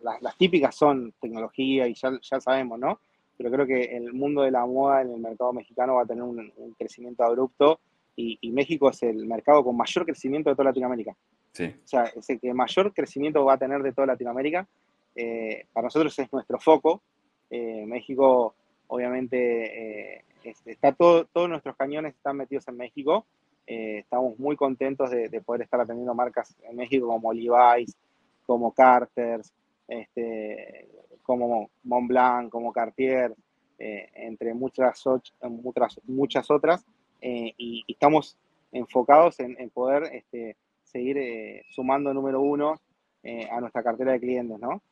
[0.00, 2.98] las, típicas son tecnología y ya, ya, sabemos, ¿no?
[3.38, 6.22] Pero creo que el mundo de la moda en el mercado mexicano va a tener
[6.22, 7.80] un, crecimiento abrupto
[8.16, 11.16] y, México es el mercado con mayor crecimiento de toda Latinoamérica.
[11.52, 11.64] Sí.
[11.64, 14.68] O sea, es el que mayor crecimiento va a tener de toda Latinoamérica.
[15.16, 17.02] Eh, para nosotros es nuestro foco.
[17.48, 18.54] Eh, México,
[18.88, 23.26] obviamente, está todo, todos nuestros cañones están metidos en México.
[23.66, 27.96] Eh, estamos muy contentos de, poder estar atendiendo marcas en México como Levi's,
[28.46, 29.52] como Carter's,
[29.88, 30.88] este,
[31.22, 33.34] como Montblanc, como Cartier,
[33.78, 35.02] eh, entre muchas,
[35.42, 36.84] muchas, muchas otras.
[37.20, 38.36] Eh, y, estamos
[38.70, 42.80] enfocados en, poder este, seguir sumando número uno
[43.50, 44.58] a nuestra cartera de clientes.
[44.58, 44.82] ¿no?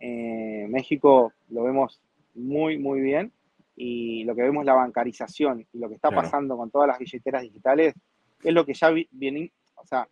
[0.00, 2.00] México lo vemos
[2.34, 3.32] muy, muy bien
[3.76, 7.42] y lo que vemos la bancarización y lo que está pasando con todas las billeteras
[7.42, 7.94] digitales
[8.42, 10.06] es lo que ya viene, o sea,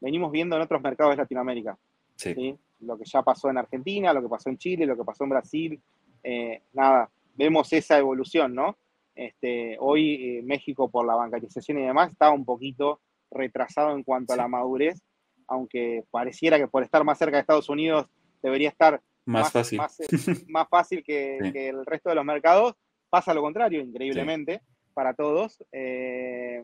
[0.00, 1.78] venimos viendo en otros mercados de Latinoamérica.
[2.16, 2.56] Sí.
[2.80, 5.30] Lo que ya pasó en Argentina, lo que pasó en Chile, lo que pasó en
[5.30, 5.80] Brasil.
[6.22, 8.76] Eh, nada, vemos esa evolución, ¿no?
[9.14, 14.32] Este, hoy eh, México, por la bancarización y demás, está un poquito retrasado en cuanto
[14.32, 15.02] a la madurez,
[15.46, 18.06] aunque pareciera que por estar más cerca de Estados Unidos
[18.42, 19.98] debería estar más, fácil, más,
[20.48, 22.74] más fácil que, el resto de los mercados.
[23.10, 24.60] Pasa lo contrario, increíblemente,
[24.94, 25.64] para todos.
[25.72, 26.62] Eh,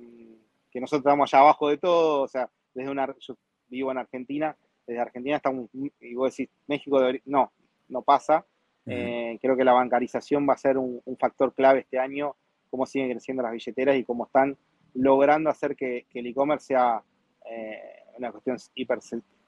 [0.70, 3.36] que nosotros estamos allá abajo de todo, o sea, desde una, yo
[3.68, 7.52] vivo en Argentina, desde Argentina estamos, y vos decís, México, no,
[7.88, 8.44] no pasa.
[8.86, 12.36] Eh, creo que la bancarización va a ser un, factor clave este año,
[12.70, 14.58] cómo siguen creciendo las billeteras y cómo están
[14.92, 17.02] logrando hacer que, el e-commerce sea
[17.50, 17.80] eh,
[18.18, 18.98] una cuestión hiper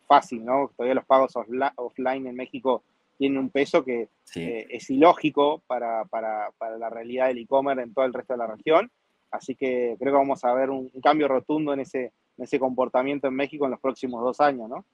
[0.06, 0.70] fácil, ¿no?
[0.76, 1.34] Todavía los pagos
[1.76, 2.82] offline en México
[3.16, 7.94] tienen un peso que eh, es ilógico para, para, para la realidad del e-commerce en
[7.94, 8.90] todo el resto de la región.
[9.30, 13.34] Así que creo que vamos a ver un, cambio rotundo en ese, ese comportamiento en
[13.34, 14.84] México en los próximos dos años, ¿no?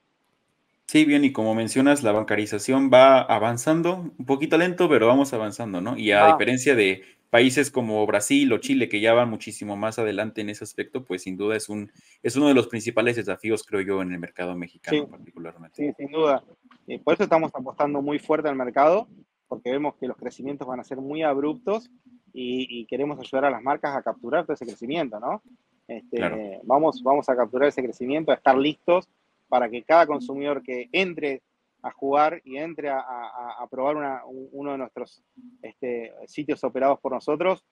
[0.86, 5.80] Sí, bien, y como mencionas, la bancarización va avanzando, un poquito lento, pero vamos avanzando,
[5.80, 5.96] ¿no?
[5.96, 10.42] Y a diferencia de países como Brasil o Chile, que ya van muchísimo más adelante
[10.42, 11.90] en ese aspecto, pues sin duda es, un,
[12.22, 15.82] es uno de los principales desafíos, creo yo, en el mercado mexicano particularmente.
[15.82, 16.44] Sí, sin duda.
[16.86, 19.08] Eh, por eso estamos apostando muy fuerte al mercado,
[19.48, 21.90] porque vemos que los crecimientos van a ser muy abruptos
[22.32, 25.42] y, queremos ayudar a las marcas a capturar todo ese crecimiento, ¿no?
[25.86, 29.08] Este, vamos, vamos a capturar ese crecimiento, a estar listos
[29.48, 31.42] para que cada consumidor que entre
[31.82, 35.22] a jugar y entre a, probar uno de nuestros
[35.62, 37.64] este, sitios operados por nosotros,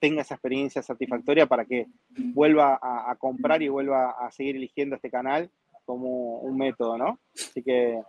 [0.00, 1.86] tenga esa experiencia satisfactoria para que
[2.34, 5.50] vuelva a, comprar y vuelva a seguir eligiendo este canal
[5.84, 7.18] como un método, ¿no?
[7.34, 8.02] Así que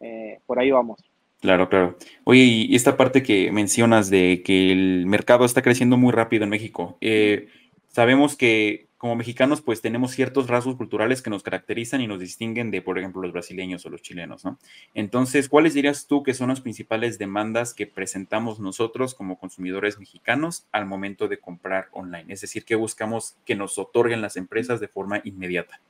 [0.00, 1.00] eh, por ahí vamos.
[1.40, 1.96] Claro, claro.
[2.24, 6.50] Oye, y esta parte que mencionas de que el mercado está creciendo muy rápido en
[6.50, 7.48] México, eh,
[7.88, 12.70] sabemos que como mexicanos pues tenemos ciertos rasgos culturales que nos caracterizan y nos distinguen
[12.70, 14.58] de, por ejemplo, los brasileños o los chilenos, ¿no?
[14.92, 20.66] Entonces, ¿cuáles dirías tú que son las principales demandas que presentamos nosotros como consumidores mexicanos
[20.70, 22.30] al momento de comprar online?
[22.30, 25.80] Es decir, ¿qué buscamos que nos otorguen las empresas de forma inmediata?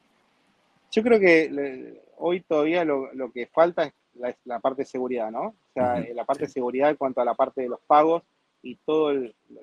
[0.93, 5.49] Yo creo que hoy todavía lo, que falta es la, parte de seguridad, ¿no?
[5.49, 8.23] O sea, la parte de seguridad en cuanto a la parte de los pagos,
[8.63, 9.13] y todo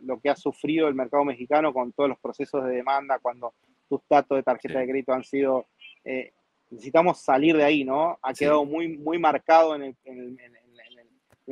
[0.01, 3.53] lo que ha sufrido el mercado mexicano con todos los procesos de demanda, cuando
[3.88, 5.65] tus datos de tarjeta de crédito han sido...
[6.03, 6.31] Eh,
[6.69, 8.19] necesitamos salir de ahí, ¿no?
[8.21, 10.38] Ha quedado muy, muy marcado en el,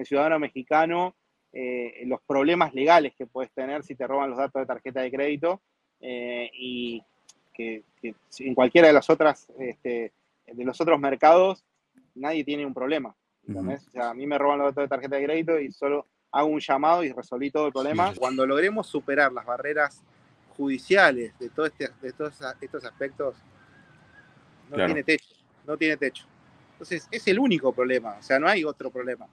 [0.03, 1.15] ciudadano mexicano
[1.53, 5.09] eh, los problemas legales que puedes tener si te roban los datos de tarjeta de
[5.09, 5.61] crédito
[6.01, 7.01] eh, y
[7.53, 10.11] que, en cualquiera de las otras, este,
[10.47, 11.63] de los otros mercados,
[12.15, 13.15] nadie tiene un problema.
[13.47, 16.47] O sea, a mí me roban los datos de tarjeta de crédito y solo hago
[16.47, 18.13] un llamado y resolví todo el problema.
[18.17, 20.01] Cuando logremos superar las barreras
[20.57, 23.35] judiciales de, todo este, de todos estos aspectos,
[24.69, 25.35] no tiene techo,
[25.67, 26.25] no tiene techo.
[26.71, 29.27] Entonces, es el único problema, o sea, no hay otro problema,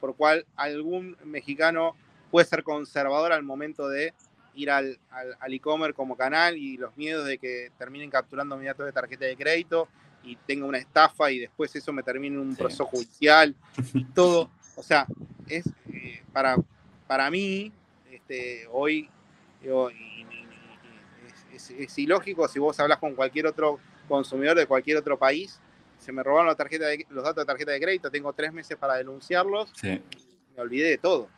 [0.00, 1.94] por cual algún mexicano
[2.30, 4.14] puede ser conservador al momento de
[4.54, 8.86] ir al, al, e-commerce como canal y los miedos de que terminen capturando mi datos
[8.86, 9.88] de tarjeta de crédito
[10.26, 13.54] y tenga una estafa y después eso me termine en un proceso judicial
[13.94, 14.50] y todo.
[14.74, 15.06] O sea,
[15.46, 16.56] es eh, para,
[17.06, 17.72] para mí,
[18.10, 19.08] este, hoy
[21.52, 25.60] es, ilógico si vos hablas con cualquier otro consumidor de cualquier otro país,
[25.98, 28.94] se me robaron la tarjeta los datos de tarjeta de crédito, tengo tres meses para
[28.94, 30.02] denunciarlos, me
[30.58, 31.28] olvidé de todo.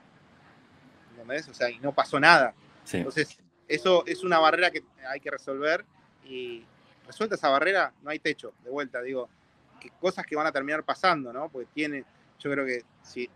[1.12, 1.48] ¿Entendés?
[1.48, 2.54] O sea, y no pasó nada.
[2.92, 5.84] Entonces, eso es una barrera que hay que resolver
[6.24, 6.64] y
[7.08, 9.28] resuelta esa barrera, no hay techo, de vuelta, digo,
[9.98, 11.48] cosas que van a terminar pasando, ¿no?
[11.48, 12.04] Porque tiene,
[12.38, 13.28] yo creo que si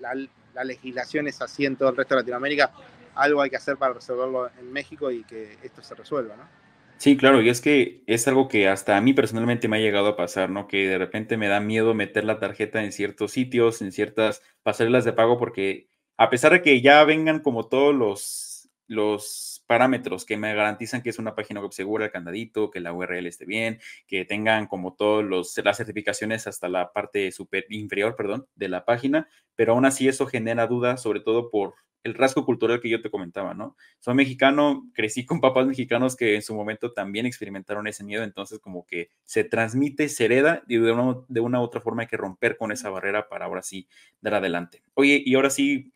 [0.00, 2.72] la, legislación es así en todo el resto de Latinoamérica,
[3.14, 6.48] algo hay que hacer para resolverlo en México y que esto se resuelva, ¿no?
[6.96, 10.08] Sí, claro, y es que es algo que hasta a mí personalmente me ha llegado
[10.08, 10.68] a pasar, ¿no?
[10.68, 15.06] Que de repente me da miedo meter la tarjeta en ciertos sitios, en ciertas pasarelas
[15.06, 20.36] de pago, porque a pesar de que ya vengan como todos los, los parámetros que
[20.36, 23.78] me garantizan que es una página web segura, el candadito, que la URL esté bien,
[24.08, 25.24] que tengan como todas
[25.64, 30.26] las certificaciones hasta la parte super inferior, perdón, de la página, pero aún así eso
[30.26, 33.76] genera dudas, sobre todo por el rasgo cultural que yo te comentaba, ¿no?
[34.00, 38.58] Soy mexicano, crecí con papás mexicanos que en su momento también experimentaron ese miedo, entonces
[38.58, 42.08] como que se transmite, se hereda y de una, de una u otra forma hay
[42.08, 43.86] que romper con esa barrera para ahora sí
[44.20, 44.82] dar adelante.
[44.94, 45.92] Oye, y ahora sí,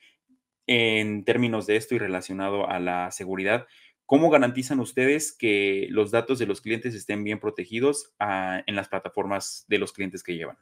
[0.67, 3.67] en términos de esto y relacionado a la seguridad,
[4.07, 8.89] ¿cómo garantizan ustedes que los datos de los clientes estén bien protegidos ah, en las
[8.89, 10.57] plataformas de los clientes que llevan?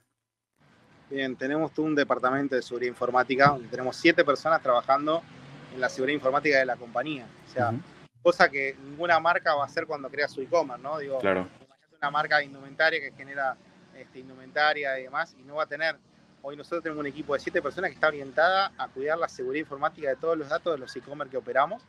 [1.11, 5.23] Bien, tenemos un departamento de seguridad informática donde tenemos siete personas trabajando
[5.75, 7.27] en la seguridad informática de la compañía.
[7.49, 7.73] O sea,
[8.23, 10.99] cosa que ninguna marca va a hacer cuando crea su e-commerce, ¿no?
[10.99, 11.49] Digo, claro.
[11.99, 13.57] una marca de indumentaria que genera
[13.97, 15.99] este, indumentaria y demás y no va a tener
[16.45, 19.61] Hoy nosotros tenemos un equipo de siete personas que está orientada a cuidar la seguridad
[19.61, 21.85] informática de todos los datos de los e-commerce que operamos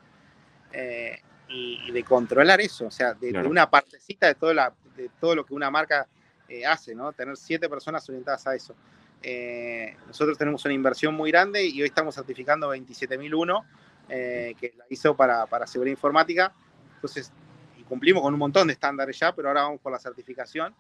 [0.72, 5.36] eh, y, de controlar eso, o sea, de, una partecita de todo, la, de todo
[5.36, 6.08] lo que una marca
[6.48, 7.12] eh, hace, ¿no?
[7.14, 8.76] Tener siete personas orientadas a eso.
[9.24, 13.66] Eh, nosotros tenemos una inversión muy grande y hoy estamos certificando 27001
[14.08, 16.54] que la hizo para, para seguridad informática.
[16.96, 17.32] Entonces,
[17.80, 20.76] y cumplimos con un montón de estándares ya, pero ahora vamos por la certificación.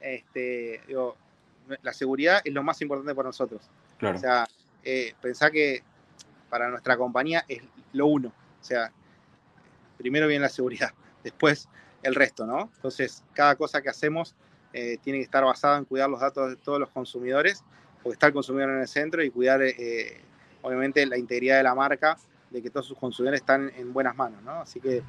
[0.00, 1.16] Este, digo,
[1.82, 3.62] la seguridad es lo más importante para nosotros.
[4.02, 4.46] O sea,
[4.84, 5.82] eh, pensá que
[6.48, 8.28] para nuestra compañía es lo uno.
[8.28, 8.90] O sea,
[9.96, 10.90] primero viene la seguridad,
[11.24, 11.68] después
[12.02, 12.70] el resto, ¿no?
[12.76, 14.34] Entonces, cada cosa que hacemos
[14.72, 17.64] eh, tiene que estar basada en cuidar los datos de todos los consumidores,
[18.02, 20.20] porque está el consumidor en el centro y cuidar, eh,
[20.62, 22.16] obviamente, la integridad de la marca,
[22.50, 24.52] de que todos sus consumidores están en buenas manos, ¿no?
[24.52, 25.02] Así que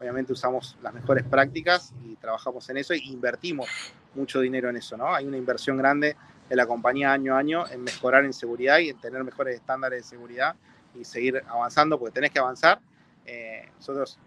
[0.00, 3.68] obviamente usamos las mejores prácticas y trabajamos en eso e invertimos
[4.14, 5.14] mucho dinero en eso, ¿no?
[5.14, 6.16] Hay una inversión grande
[6.48, 10.02] de la compañía año a año en mejorar en seguridad y en tener mejores estándares
[10.02, 10.54] de seguridad
[10.94, 12.80] y seguir avanzando, porque tenés que avanzar.
[13.24, 14.18] Eh, nosotros,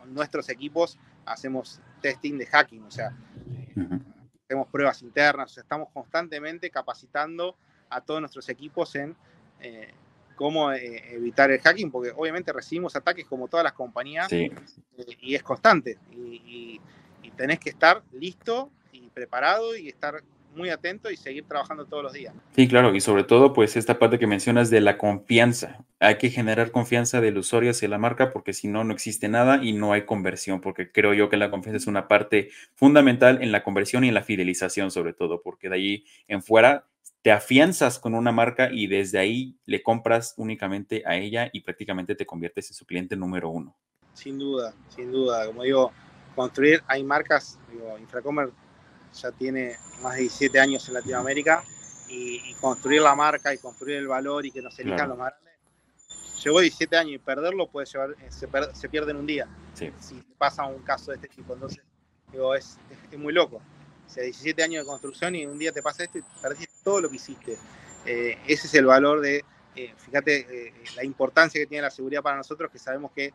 [0.00, 3.14] con nuestros equipos, hacemos testing de hacking, o sea,
[4.44, 7.56] hacemos pruebas internas, estamos constantemente capacitando
[7.88, 9.14] a todos nuestros equipos en
[9.60, 9.92] eh,
[10.40, 14.50] cómo eh, evitar el hacking, porque obviamente recibimos ataques como todas las compañías eh,
[15.20, 15.98] y es constante.
[16.10, 16.80] Y,
[17.22, 20.22] y, tenés que estar listo y preparado y estar
[20.54, 22.34] muy atento y seguir trabajando todos los días.
[22.54, 25.84] Sí, claro, y sobre todo, pues esta parte que mencionas de la confianza.
[26.00, 29.62] Hay que generar confianza del usuario hacia la marca porque si no, no existe nada
[29.62, 33.52] y no hay conversión, porque creo yo que la confianza es una parte fundamental en
[33.52, 36.86] la conversión y en la fidelización, sobre todo, porque de ahí en fuera
[37.22, 42.14] te afianzas con una marca y desde ahí le compras únicamente a ella y prácticamente
[42.14, 43.76] te conviertes en su cliente número uno.
[44.14, 45.46] Sin duda, sin duda.
[45.46, 45.92] Como digo,
[46.34, 48.50] construir, hay marcas, digo, Infracomer
[49.12, 51.62] ya tiene más de 17 años en Latinoamérica
[52.08, 55.54] y, construir la marca y construir el valor y que nos elijan los más grandes.
[56.42, 59.46] Llegó 17 años y perderlo puede llevar, eh, se, pierde en un día.
[59.74, 59.92] Si
[60.38, 61.52] pasa un caso de este tipo.
[61.54, 61.82] Entonces,
[62.32, 62.78] digo, es,
[63.10, 63.56] es, muy loco.
[63.56, 67.00] O sea, 17 años de construcción y un día te pasa esto y perdiste todo
[67.00, 67.58] lo que hiciste.
[68.06, 69.44] Eh, ese es el valor de,
[69.76, 73.32] eh, fíjate, la importancia que tiene la seguridad para nosotros, que sabemos que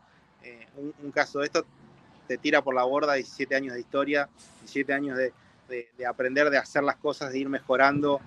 [0.77, 1.65] un, un, caso de esto
[2.27, 4.29] te tira por la borda 17 años de historia,
[4.61, 5.33] 17 años de,
[5.67, 8.21] de, aprender, de hacer las cosas, de ir mejorando,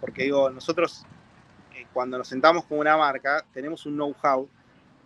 [0.00, 1.04] porque digo, nosotros
[1.74, 4.48] eh, cuando nos sentamos con una marca tenemos un know-how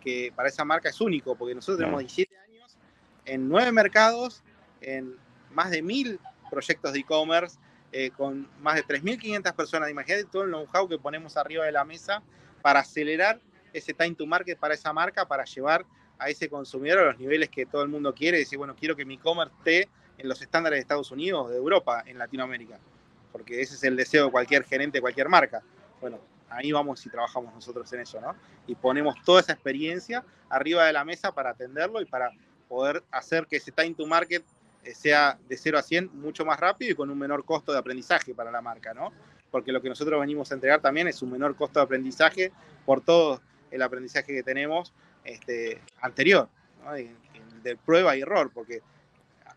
[0.01, 2.77] que para esa marca es único, porque nosotros tenemos 17 años
[3.25, 4.43] en nueve mercados,
[4.81, 5.15] en
[5.51, 7.57] más de mil proyectos de e-commerce,
[7.91, 9.89] eh, con más de 3.500 personas.
[9.89, 12.21] Imagínate todo el know-how que ponemos arriba de la mesa
[12.61, 13.39] para acelerar
[13.73, 15.85] ese time to market para esa marca, para llevar
[16.17, 18.37] a ese consumidor a los niveles que todo el mundo quiere.
[18.37, 22.03] Decir, bueno, quiero que mi e-commerce esté en los estándares de Estados Unidos, de Europa,
[22.05, 22.77] en Latinoamérica,
[23.31, 25.63] porque ese es el deseo de cualquier gerente de cualquier marca.
[26.01, 28.35] Bueno, ahí vamos y trabajamos nosotros en eso, ¿no?
[28.67, 32.31] Y ponemos toda esa experiencia arriba de la mesa para atenderlo y para
[32.67, 34.43] poder hacer que ese time to market
[34.93, 38.33] sea de 0 a 100 mucho más rápido y con un menor costo de aprendizaje
[38.33, 39.11] para la marca, ¿no?
[39.51, 42.51] Porque lo que nosotros venimos a entregar también es un menor costo de aprendizaje
[42.85, 46.49] por todo el aprendizaje que tenemos este, anterior,
[47.61, 48.81] de prueba y error, porque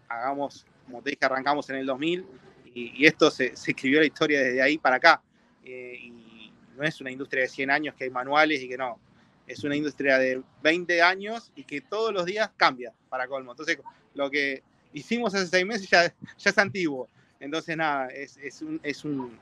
[0.08, 2.26] hagamos, como te dije, arrancamos en el 2000
[2.74, 5.22] y, esto se, escribió la historia desde ahí para acá.
[5.64, 8.98] Eh, y no es una industria de 100 años que hay manuales y que no.
[9.46, 13.52] Es una industria de 20 años y que todos los días cambia para colmo.
[13.52, 13.78] Entonces,
[14.14, 17.08] lo que hicimos hace seis meses ya, ya es antiguo.
[17.40, 19.38] Entonces, nada, es, es, un, es, un,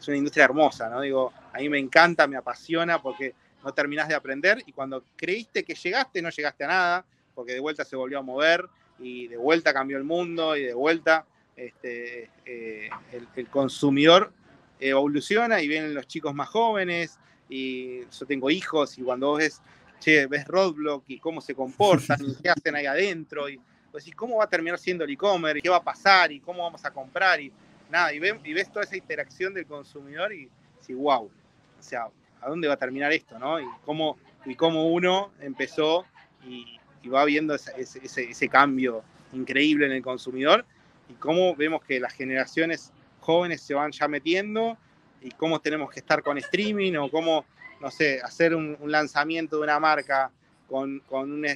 [0.00, 1.00] es una industria hermosa, ¿no?
[1.00, 5.64] Digo, a mí me encanta, me apasiona porque no terminás de aprender y cuando creíste
[5.64, 9.36] que llegaste, no llegaste a nada, porque de vuelta se volvió a mover y de
[9.36, 11.24] vuelta cambió el mundo y de vuelta
[11.56, 12.90] este, eh,
[13.36, 14.32] el, consumidor
[14.80, 19.62] evoluciona y vienen los chicos más jóvenes y yo tengo hijos y cuando vos ves,
[20.00, 23.60] che, ves Roadblock y cómo se comportan y qué hacen ahí adentro y
[23.94, 26.84] pues, cómo va a terminar siendo el e-commerce, qué va a pasar y cómo vamos
[26.84, 27.52] a comprar y
[27.88, 30.50] nada, y, ves, y toda esa interacción del consumidor y
[30.88, 31.30] wow,
[31.78, 32.08] o sea,
[32.40, 33.38] ¿a dónde va a terminar esto?
[33.38, 33.60] ¿no?
[33.60, 36.04] Y cómo, y cómo uno empezó
[36.44, 40.64] y, y va viendo ese, cambio increíble en el consumidor
[41.08, 44.76] y cómo vemos que las generaciones jóvenes se van ya metiendo
[45.22, 47.44] y cómo tenemos que estar con streaming o cómo,
[47.80, 50.32] no sé, hacer un, lanzamiento de una marca
[50.68, 51.46] con, un,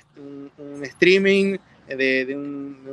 [0.84, 2.84] streaming de, de, un,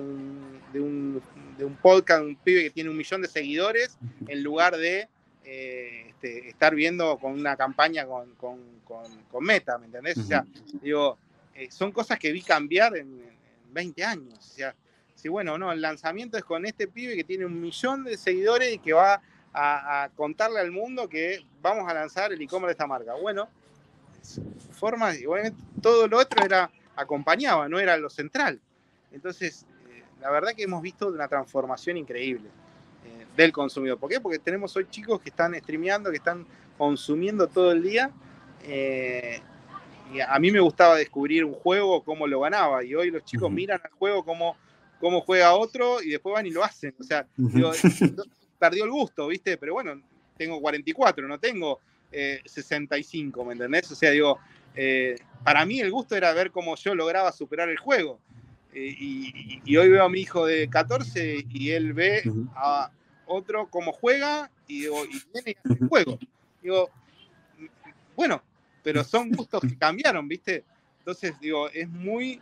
[0.71, 1.21] de, un,
[1.57, 5.09] de, un, podcast, un pibe que tiene un millón de seguidores, en lugar de
[5.43, 10.17] eh, este, estar viendo con una campaña con, con, con, Meta, ¿me entendés?
[10.17, 10.45] O sea,
[10.81, 11.17] digo,
[11.53, 13.35] eh, son cosas que vi cambiar en,
[13.71, 14.33] 20 años.
[14.39, 14.73] O sea,
[15.15, 18.73] si bueno, no, el lanzamiento es con este pibe que tiene un millón de seguidores
[18.73, 19.21] y que va
[19.53, 23.15] a, contarle al mundo que vamos a lanzar el e-commerce de esta marca.
[23.15, 23.49] Bueno,
[24.71, 28.61] formas, igualmente todo lo otro era acompañaba, no era lo central.
[29.11, 32.49] Entonces, eh, la verdad que hemos visto una transformación increíble
[33.05, 33.97] eh, del consumidor.
[33.97, 34.19] ¿Por qué?
[34.19, 36.45] Porque tenemos hoy chicos que están streameando, que están
[36.77, 38.11] consumiendo todo el día
[40.27, 43.81] a mí me gustaba descubrir un juego, cómo lo ganaba, y hoy los chicos miran
[43.83, 44.55] al juego cómo,
[44.99, 46.93] cómo juega otro y después van y lo hacen.
[46.99, 47.25] O sea,
[48.59, 49.57] perdió el gusto, ¿viste?
[49.57, 50.01] Pero bueno,
[50.37, 51.79] tengo 44, no tengo
[52.11, 53.91] 65, eh, ¿me entendés?
[53.91, 54.39] O sea, digo,
[54.75, 58.19] eh, para mí el gusto era ver cómo yo lograba superar el juego.
[58.75, 62.23] Eh, y, hoy veo a mi hijo de 14 y él ve
[62.55, 62.91] a
[63.25, 66.19] otro cómo juega y, digo, y viene y hace el juego.
[66.61, 66.89] Digo,
[68.15, 68.43] bueno,
[68.83, 70.65] pero son gustos que cambiaron, ¿viste?
[70.99, 72.41] Entonces, digo, es muy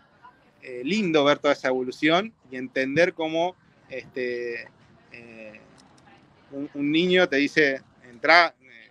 [0.62, 3.56] eh, lindo ver toda esa evolución y entender cómo
[3.90, 4.64] este,
[5.12, 5.60] eh,
[6.52, 8.90] un, niño te dice, entra, eh,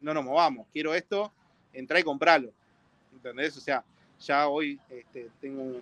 [0.00, 1.32] no nos movamos, quiero esto,
[1.72, 2.52] entra y compralo.
[3.12, 3.56] ¿Entendés?
[3.56, 3.84] O sea,
[4.20, 5.80] ya hoy este, tengo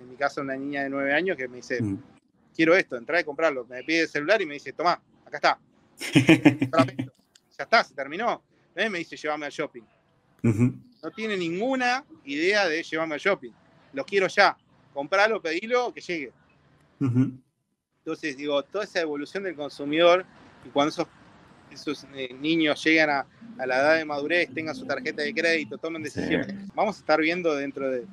[0.00, 1.98] en mi casa una niña de nueve años que me dice, mm.
[2.54, 3.64] quiero esto, entrar y comprarlo.
[3.66, 5.58] Me pide el celular y me dice, toma, acá está.
[7.56, 8.42] ya está, se terminó.
[8.74, 9.82] Me dice, llévame al shopping.
[10.42, 13.52] No tiene ninguna idea de llevarme al shopping.
[13.92, 14.56] Lo quiero ya.
[14.92, 16.32] Compralo, pedilo, que llegue.
[17.00, 20.24] Entonces, digo, toda esa evolución del consumidor
[20.64, 21.06] y cuando esos,
[21.70, 23.26] esos eh, niños llegan a,
[23.58, 27.20] a, la edad de madurez, tengan su tarjeta de crédito, tomen decisiones, vamos a estar
[27.20, 28.06] viendo dentro de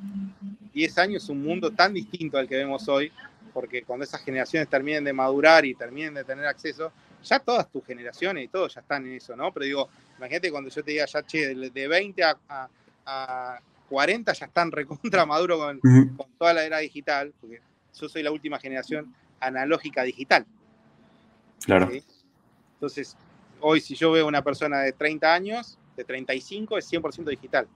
[0.74, 3.12] 10 años un mundo tan distinto al que vemos hoy,
[3.54, 6.92] porque cuando esas generaciones terminen de madurar y terminen de tener acceso,
[7.24, 9.52] ya todas tus generaciones y todos ya están en eso, ¿no?
[9.54, 12.38] Pero digo, imagínate cuando yo te diga ya, che, de 20 a,
[13.06, 13.60] a,
[13.90, 17.62] 40 ya están recontra maduro con, con, toda la era digital, porque
[18.00, 20.46] yo soy la última generación analógica digital.
[21.66, 21.92] Claro.
[22.74, 23.18] Entonces,
[23.60, 27.68] hoy si yo veo una persona de 30 años, de 35, es 100% digital.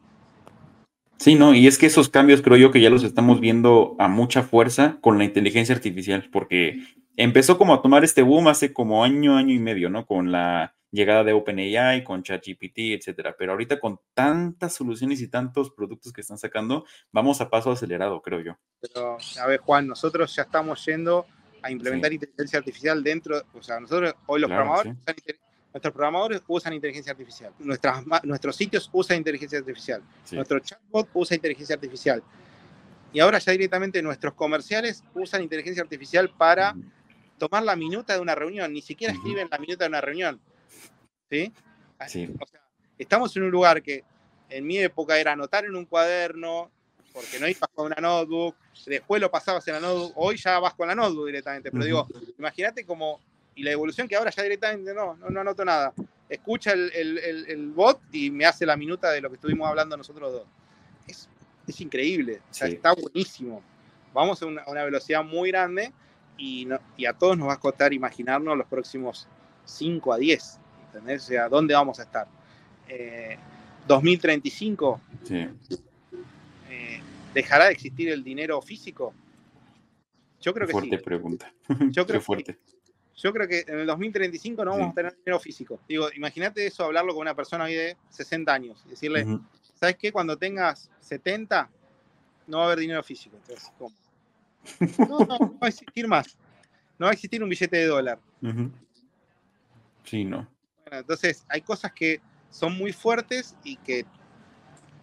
[1.18, 4.08] Sí, no, y es que esos cambios creo yo que ya los estamos viendo a
[4.08, 6.80] mucha fuerza con la inteligencia artificial, porque
[7.16, 10.06] empezó como a tomar este boom hace como año, año y medio, ¿no?
[10.06, 13.36] Con la llegada de OpenAI, con ChatGPT, etcétera.
[13.38, 18.22] Pero ahorita con tantas soluciones y tantos productos que están sacando, vamos a paso acelerado,
[18.22, 18.58] creo yo.
[18.82, 21.26] Pero, a ver, Juan, nosotros ya estamos yendo
[21.62, 24.96] a implementar inteligencia artificial dentro, o sea, nosotros hoy los programadores
[25.76, 27.52] Nuestros programadores usan inteligencia artificial.
[27.60, 30.02] Nuestras, nuestros sitios usan inteligencia artificial.
[30.32, 32.24] Nuestro chatbot usa inteligencia artificial.
[33.12, 36.74] Y ahora ya directamente nuestros comerciales usan inteligencia artificial para
[37.38, 38.72] tomar la minuta de una reunión.
[38.72, 40.40] Ni siquiera escriben la minuta de una reunión.
[41.30, 41.52] ¿Sí?
[42.08, 42.34] sí.
[42.40, 42.62] O sea,
[42.98, 44.06] estamos en un lugar que
[44.48, 46.72] en mi época era anotar en un cuaderno,
[47.12, 48.56] porque no ibas con una notebook,
[48.86, 51.70] después lo pasabas en la notebook, hoy ya vas con la notebook directamente.
[51.70, 52.08] Pero digo,
[52.40, 53.20] imagínate como
[53.56, 55.94] y la evolución que ahora ya directamente no, no, anoto nada.
[56.28, 59.96] Escucha el, el, el, bot y me hace la minuta de lo que estuvimos hablando
[59.96, 60.48] nosotros dos.
[61.08, 61.30] Es,
[61.68, 63.62] es increíble, o sea, está buenísimo.
[64.14, 65.94] Vamos a una, una velocidad muy grande
[66.38, 69.28] y, no, y, a todos nos va a costar imaginarnos los próximos
[69.66, 70.60] 5 a 10.
[70.88, 71.24] ¿Entendés?
[71.24, 72.28] O sea, ¿dónde vamos a estar?
[72.88, 73.38] Eh,
[73.88, 75.02] 2035.
[75.24, 75.48] Sí.
[76.70, 77.02] Eh,
[77.34, 79.14] ¿Dejará de existir el dinero físico?
[80.42, 81.04] Yo creo que fuerte sí.
[81.04, 81.54] pregunta.
[81.90, 82.54] Yo creo Qué fuerte.
[82.54, 82.75] Que,
[83.16, 85.80] yo creo que en el 2035 no vamos a tener dinero físico.
[85.88, 89.42] Digo, imagínate eso, hablarlo con una persona hoy de 60 años y decirle, uh -huh.
[89.74, 90.12] ¿sabes qué?
[90.12, 91.70] Cuando tengas 70,
[92.48, 93.38] no va a haber dinero físico.
[93.38, 93.96] Entonces, ¿cómo?
[95.08, 96.38] No, no, no va a existir más.
[96.98, 98.20] No va a existir un billete de dólar.
[98.42, 98.72] Uh -huh.
[100.04, 100.48] Sí, no.
[100.84, 104.06] Bueno, entonces, hay cosas que son muy fuertes y que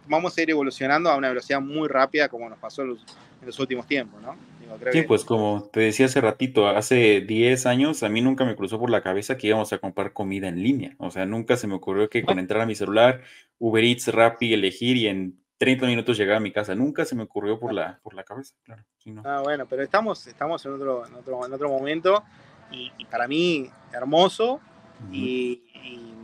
[0.07, 3.05] vamos a ir evolucionando a una velocidad muy rápida como nos pasó en los,
[3.41, 4.37] en los últimos tiempos, ¿no?
[4.79, 5.09] Creo sí, que...
[5.09, 8.91] pues como te decía hace ratito, hace 10 años a mí nunca me cruzó por
[8.91, 10.95] la cabeza que íbamos a comprar comida en línea.
[10.99, 13.23] O sea, nunca se me ocurrió que con entrar a mi celular,
[13.59, 16.75] Uber Eats, Rappi, elegir y en 30 minutos llegar a mi casa.
[16.75, 18.85] Nunca se me ocurrió por la, por la cabeza, claro.
[18.99, 19.23] Sí, no.
[19.25, 22.25] Ah, bueno, pero estamos, estamos en, otro, en, otro, en otro momento
[22.73, 24.59] y, y para mí hermoso uh
[25.05, 25.15] -huh.
[25.15, 26.15] y, y,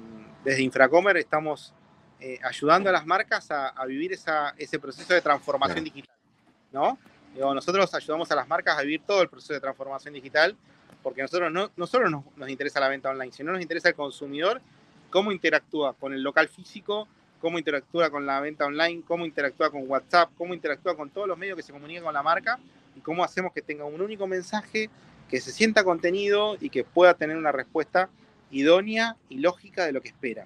[0.43, 1.73] desde Infracomer estamos
[2.19, 5.95] eh, ayudando a las marcas a, a vivir esa, ese proceso de transformación claro.
[5.95, 6.17] digital,
[6.73, 6.99] ¿no?
[7.39, 10.57] Digo, nosotros ayudamos a las marcas a vivir todo el proceso de transformación digital
[11.05, 13.95] porque nosotros no, no solo nos, nos interesa la venta online, sino nos interesa el
[13.95, 14.61] consumidor,
[15.09, 17.07] cómo interactúa con el local físico,
[17.41, 21.39] cómo interactúa con la venta online, cómo interactúa con WhatsApp, cómo interactúa con todos los
[21.39, 22.59] medios que se comunican con la marca
[22.97, 24.91] y cómo hacemos que tenga un único mensaje,
[25.29, 28.11] que se sienta contenido y que pueda tener una respuesta
[28.51, 30.45] idónea y lógica de lo que espera.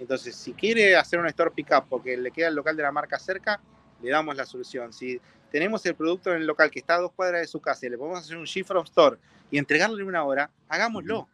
[0.00, 3.20] Entonces, si quiere hacer un store pickup porque le queda el local de la marca
[3.20, 3.60] cerca,
[4.02, 4.92] le damos la solución.
[4.92, 5.20] Si
[5.54, 7.88] tenemos el producto en el local que está a dos cuadras de su casa y
[7.88, 9.18] le podemos hacer un shift from store
[9.52, 11.28] y entregarle en una hora, hagámoslo.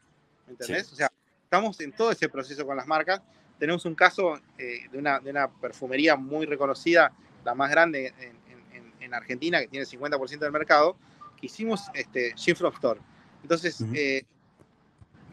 [0.46, 0.88] ¿Entendés?
[0.88, 0.92] Sí.
[0.92, 1.10] O sea,
[1.44, 3.22] estamos en todo ese proceso con las marcas.
[3.58, 7.10] Tenemos un caso eh, de, una, de, una, perfumería muy reconocida,
[7.46, 8.36] la más grande en,
[8.76, 10.98] en, en Argentina, que tiene el 50% del mercado,
[11.40, 13.00] que hicimos este, shift from store.
[13.42, 13.96] Entonces, uh -huh.
[13.96, 14.24] eh,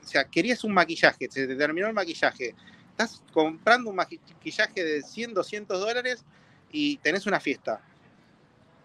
[0.01, 2.55] o sea, querías un maquillaje, se te terminó el maquillaje,
[2.91, 6.23] estás comprando un maquillaje de 100, 200 dólares
[6.71, 7.81] y tenés una fiesta.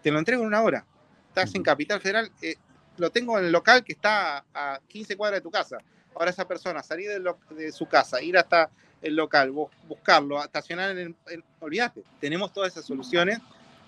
[0.03, 0.85] Te lo entrego en una hora.
[1.29, 2.55] Estás en Capital Federal, eh,
[2.97, 5.79] lo tengo en el local que está a 15 cuadras de tu casa.
[6.13, 8.69] Ahora esa persona, salir de, de su casa, ir hasta
[9.01, 9.51] el local,
[9.87, 11.15] buscarlo, estacionar en el...
[11.27, 13.39] En, olvídate, tenemos todas esas soluciones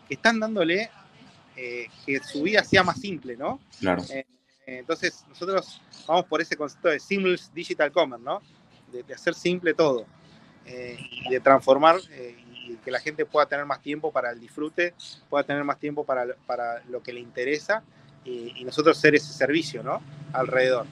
[0.08, 0.90] que están dándole
[1.56, 3.60] eh, que su vida sea más simple, ¿no?
[3.80, 4.04] Claro.
[4.10, 4.26] Eh,
[4.66, 8.42] entonces, nosotros vamos por ese concepto de Seamless Digital Commerce, ¿no?
[8.92, 10.06] De, de hacer simple todo
[10.66, 11.98] eh, y de transformar
[12.66, 14.94] y que la gente pueda tener más tiempo para el disfrute,
[15.30, 17.84] pueda tener más tiempo para, para lo que le interesa
[18.24, 20.02] y, y nosotros ser ese servicio, ¿no?
[20.34, 20.86] Alrededor.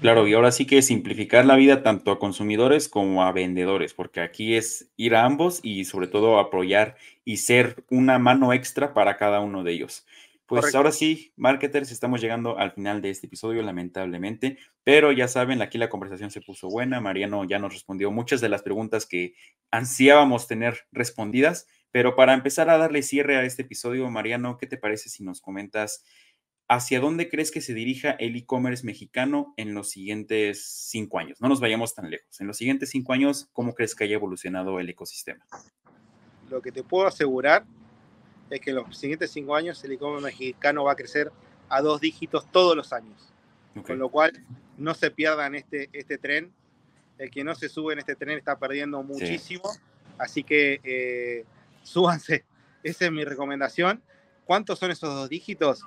[0.00, 4.20] Claro, y ahora sí que simplificar la vida tanto a consumidores como a vendedores, porque
[4.22, 9.18] aquí es ir a ambos y sobre todo apoyar y ser una mano extra para
[9.18, 10.06] cada uno de ellos.
[10.50, 15.62] Pues ahora sí, marketers, estamos llegando al final de este episodio, lamentablemente, pero ya saben,
[15.62, 17.00] aquí la conversación se puso buena.
[17.00, 19.34] Mariano ya nos respondió muchas de las preguntas que
[19.70, 24.76] ansiábamos tener respondidas, pero para empezar a darle cierre a este episodio, Mariano, ¿qué te
[24.76, 26.02] parece si nos comentas
[26.66, 31.40] hacia dónde crees que se dirija el e-commerce mexicano en los siguientes cinco años?
[31.40, 32.40] No nos vayamos tan lejos.
[32.40, 35.46] En los siguientes cinco años, ¿cómo crees que haya evolucionado el ecosistema?
[36.50, 37.64] Lo que te puedo asegurar
[38.50, 41.30] es que en los siguientes cinco años el e-commerce mexicano va a crecer
[41.68, 43.32] a dos dígitos todos los años.
[43.86, 44.32] Con lo cual,
[44.76, 46.52] no se pierdan este, este tren.
[47.18, 49.70] El que no se sube en este tren está perdiendo muchísimo.
[50.18, 51.44] Así que eh,
[51.82, 52.44] súbanse.
[52.82, 54.02] Esa es mi recomendación.
[54.44, 55.84] ¿Cuántos son esos dos dígitos?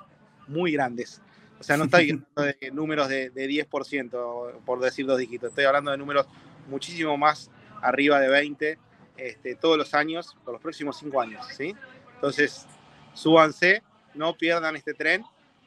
[0.48, 1.20] Muy grandes.
[1.60, 5.50] O sea, no estoy hablando de números de, de 10%, por decir dos dígitos.
[5.50, 6.26] Estoy hablando de números
[6.68, 7.50] muchísimo más
[7.82, 8.78] arriba de 20
[9.16, 11.46] este, todos los años, por los próximos cinco años.
[11.56, 11.74] ¿sí?
[12.14, 12.66] Entonces,
[13.12, 13.82] súbanse,
[14.14, 15.24] no pierdan este tren.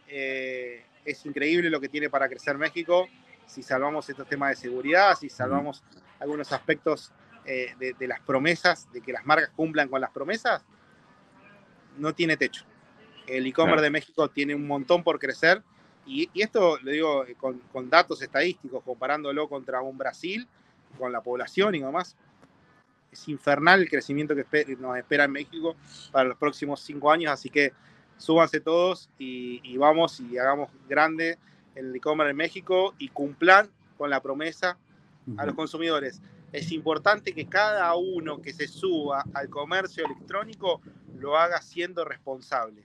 [0.07, 3.07] Eh, es increíble lo que tiene para crecer México.
[3.45, 5.83] Si salvamos estos temas de seguridad, si salvamos
[6.19, 7.11] algunos aspectos
[7.45, 10.65] eh, de, las promesas, de que las marcas cumplan con las promesas,
[11.97, 12.65] no tiene techo.
[13.25, 15.63] El e-commerce de México tiene un montón por crecer
[16.05, 20.47] y, esto lo digo con, con, datos estadísticos, comparándolo contra un Brasil,
[20.97, 22.15] con la población y demás
[23.11, 25.75] es infernal el crecimiento que nos espera en México
[26.11, 27.73] para los próximos cinco años, así que
[28.17, 31.37] súbanse todos y, vamos y hagamos grande
[31.75, 34.77] el e-commerce en México y cumplan con la promesa
[35.37, 36.21] a los consumidores.
[36.51, 40.81] Es importante que cada uno que se suba al comercio electrónico
[41.17, 42.83] lo haga siendo responsable,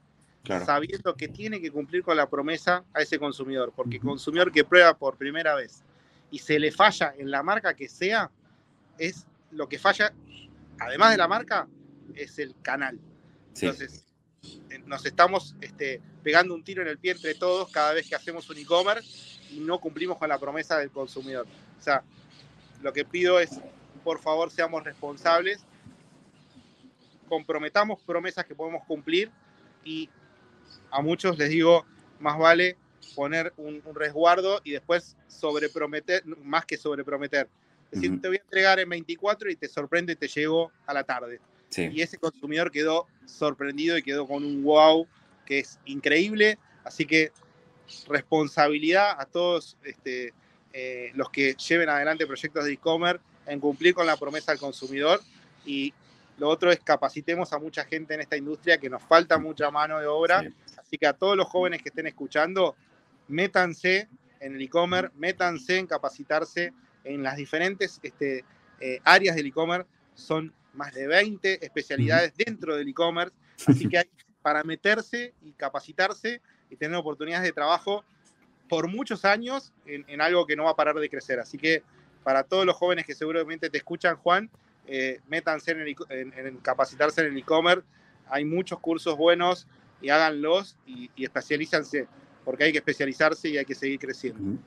[0.64, 4.64] sabiendo que tiene que cumplir con la promesa a ese consumidor, porque el consumidor que
[4.64, 5.85] prueba por primera vez
[6.31, 8.31] y se le falla en la marca que sea,
[8.99, 10.12] es lo que falla,
[10.78, 11.68] además de la marca,
[12.14, 12.98] es el canal.
[13.55, 14.05] Entonces,
[14.70, 18.14] eh, nos estamos este, pegando un tiro en el pie entre todos cada vez que
[18.14, 21.46] hacemos un e-commerce y no cumplimos con la promesa del consumidor.
[21.78, 22.03] O sea,
[22.80, 23.61] lo que pido es,
[24.03, 25.64] por favor, seamos responsables,
[27.28, 29.30] comprometamos promesas que podemos cumplir
[29.84, 30.09] y
[30.90, 31.84] a muchos les digo,
[32.18, 32.76] más vale
[33.14, 37.48] poner un, un resguardo y después sobreprometer, más que sobreprometer,
[37.93, 40.95] es decir, te voy a entregar en 24 y te sorprende y te llego a
[40.95, 41.40] la tarde.
[41.76, 45.07] Y ese consumidor quedó sorprendido y quedó con un wow
[45.45, 46.59] que es increíble.
[46.84, 47.32] Así que
[48.09, 50.32] responsabilidad a todos este,
[50.72, 55.20] eh, los que lleven adelante proyectos de e-commerce en cumplir con la promesa al consumidor.
[55.66, 55.93] Y
[56.38, 60.01] lo otro es capacitemos a mucha gente en esta industria que nos falta mucha mano
[60.01, 60.51] de obra.
[60.78, 62.74] Así que a todos los jóvenes que estén escuchando,
[63.28, 64.09] métanse
[64.40, 66.72] en el e-commerce, métanse en capacitarse
[67.05, 68.44] en las diferentes este,
[68.80, 69.88] eh, áreas del e-commerce.
[70.14, 73.34] Son más de 20 especialidades dentro del e-commerce,
[73.66, 74.09] así que hay
[74.42, 78.05] para meterse y capacitarse y tener oportunidades de trabajo
[78.68, 81.38] por muchos años en, algo que no va a parar de crecer.
[81.38, 81.82] Así que
[82.24, 84.50] para todos los jóvenes que seguramente te escuchan, Juan,
[84.86, 87.86] eh, métanse en, capacitarse en el e-commerce.
[88.28, 89.66] Hay muchos cursos buenos
[90.00, 92.09] y háganlos y, y especialízanse,
[92.44, 94.59] porque hay que especializarse y hay que seguir creciendo.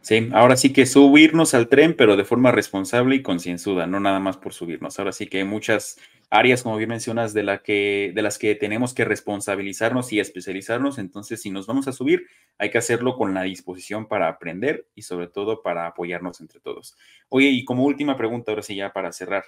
[0.00, 4.20] Sí, ahora sí que subirnos al tren, pero de forma responsable y concienzuda, no nada
[4.20, 4.98] más por subirnos.
[4.98, 5.98] Ahora sí que hay muchas
[6.30, 10.98] áreas, como bien mencionas, de, que, de las que tenemos que responsabilizarnos y especializarnos.
[10.98, 12.26] Entonces, si nos vamos a subir,
[12.58, 16.96] hay que hacerlo con la disposición para aprender y sobre todo para apoyarnos entre todos.
[17.28, 19.44] Oye, y como última pregunta, ahora sí ya para cerrar,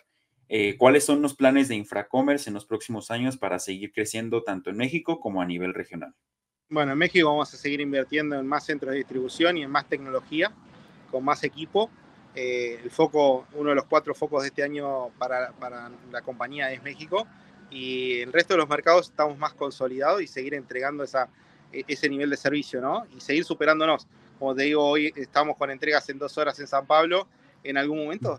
[0.48, 4.68] eh, ¿cuáles son los planes de Infracommerce en los próximos años para seguir creciendo tanto
[4.68, 6.14] en México como a nivel regional?
[6.72, 9.88] Bueno, en México vamos a seguir invirtiendo en más centros de distribución y en más
[9.88, 10.52] tecnología,
[11.10, 11.90] con más equipo.
[12.36, 16.70] Eh, el foco, uno de los cuatro focos de este año para, para, la compañía
[16.70, 17.26] es México
[17.72, 21.28] y el resto de los mercados estamos más consolidados y seguir entregando esa,
[21.72, 23.04] e, ese nivel de servicio, ¿no?
[23.16, 24.06] Y seguir superándonos.
[24.38, 27.26] Como te digo, hoy estamos con entregas en dos horas en San Pablo.
[27.64, 28.38] En algún momento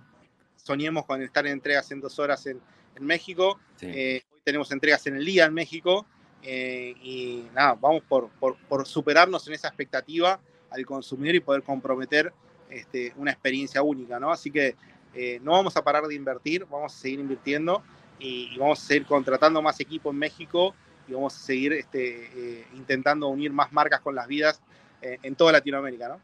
[0.56, 2.62] soñemos con estar en entregas en dos horas en,
[2.96, 3.60] en México.
[3.82, 6.08] Eh, hoy tenemos entregas en el día en México
[6.44, 10.40] eh, y nada, vamos por, por, superarnos en esa expectativa
[10.70, 12.34] al consumidor y poder comprometer
[12.70, 14.32] este, una experiencia única, ¿no?
[14.32, 14.76] Así que
[15.14, 17.84] eh, no vamos a parar de invertir, vamos a seguir invirtiendo
[18.20, 20.74] y, vamos a seguir contratando más equipo en México
[21.08, 24.62] y vamos a seguir este, eh, intentando unir más marcas con las vidas
[25.04, 26.22] en toda Latinoamérica, ¿no?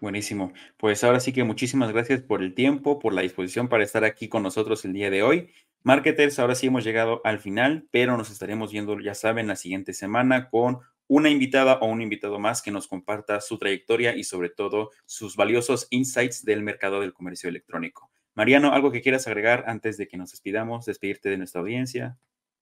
[0.00, 0.52] Buenísimo.
[0.76, 4.28] Pues ahora sí que muchísimas gracias por el tiempo, por la disposición para estar aquí
[4.28, 5.52] con nosotros el día de hoy.
[5.84, 9.92] Marketers, ahora sí hemos llegado al final, pero nos estaremos viendo, ya saben, la siguiente
[9.92, 14.48] semana con una invitada o un invitado más que nos comparta su trayectoria y sobre
[14.48, 18.10] todo sus valiosos insights del mercado del comercio electrónico.
[18.34, 22.18] Mariano, ¿algo que quieras agregar antes de que nos despidamos, despedirte de nuestra audiencia?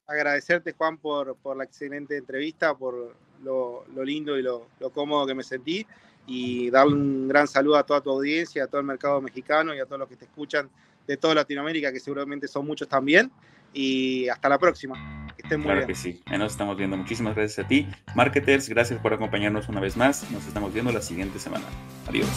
[0.06, 5.42] agradecerte, Juan, por, por la excelente entrevista, por lo, lindo y lo, cómodo que me
[5.42, 5.86] sentí
[6.26, 9.80] y darle un gran saludo a toda tu audiencia, a todo el mercado mexicano y
[9.80, 10.70] a todos los que te escuchan
[11.06, 13.30] de toda Latinoamérica, que seguramente son muchos también.
[13.74, 15.26] Y hasta la próxima.
[15.36, 16.96] Que estén muy claro que sí, nos estamos viendo.
[16.96, 17.88] Muchísimas gracias a ti.
[18.14, 20.30] Marketers, gracias por acompañarnos una vez más.
[20.30, 21.64] Nos estamos viendo la siguiente semana.
[22.06, 22.28] Adiós.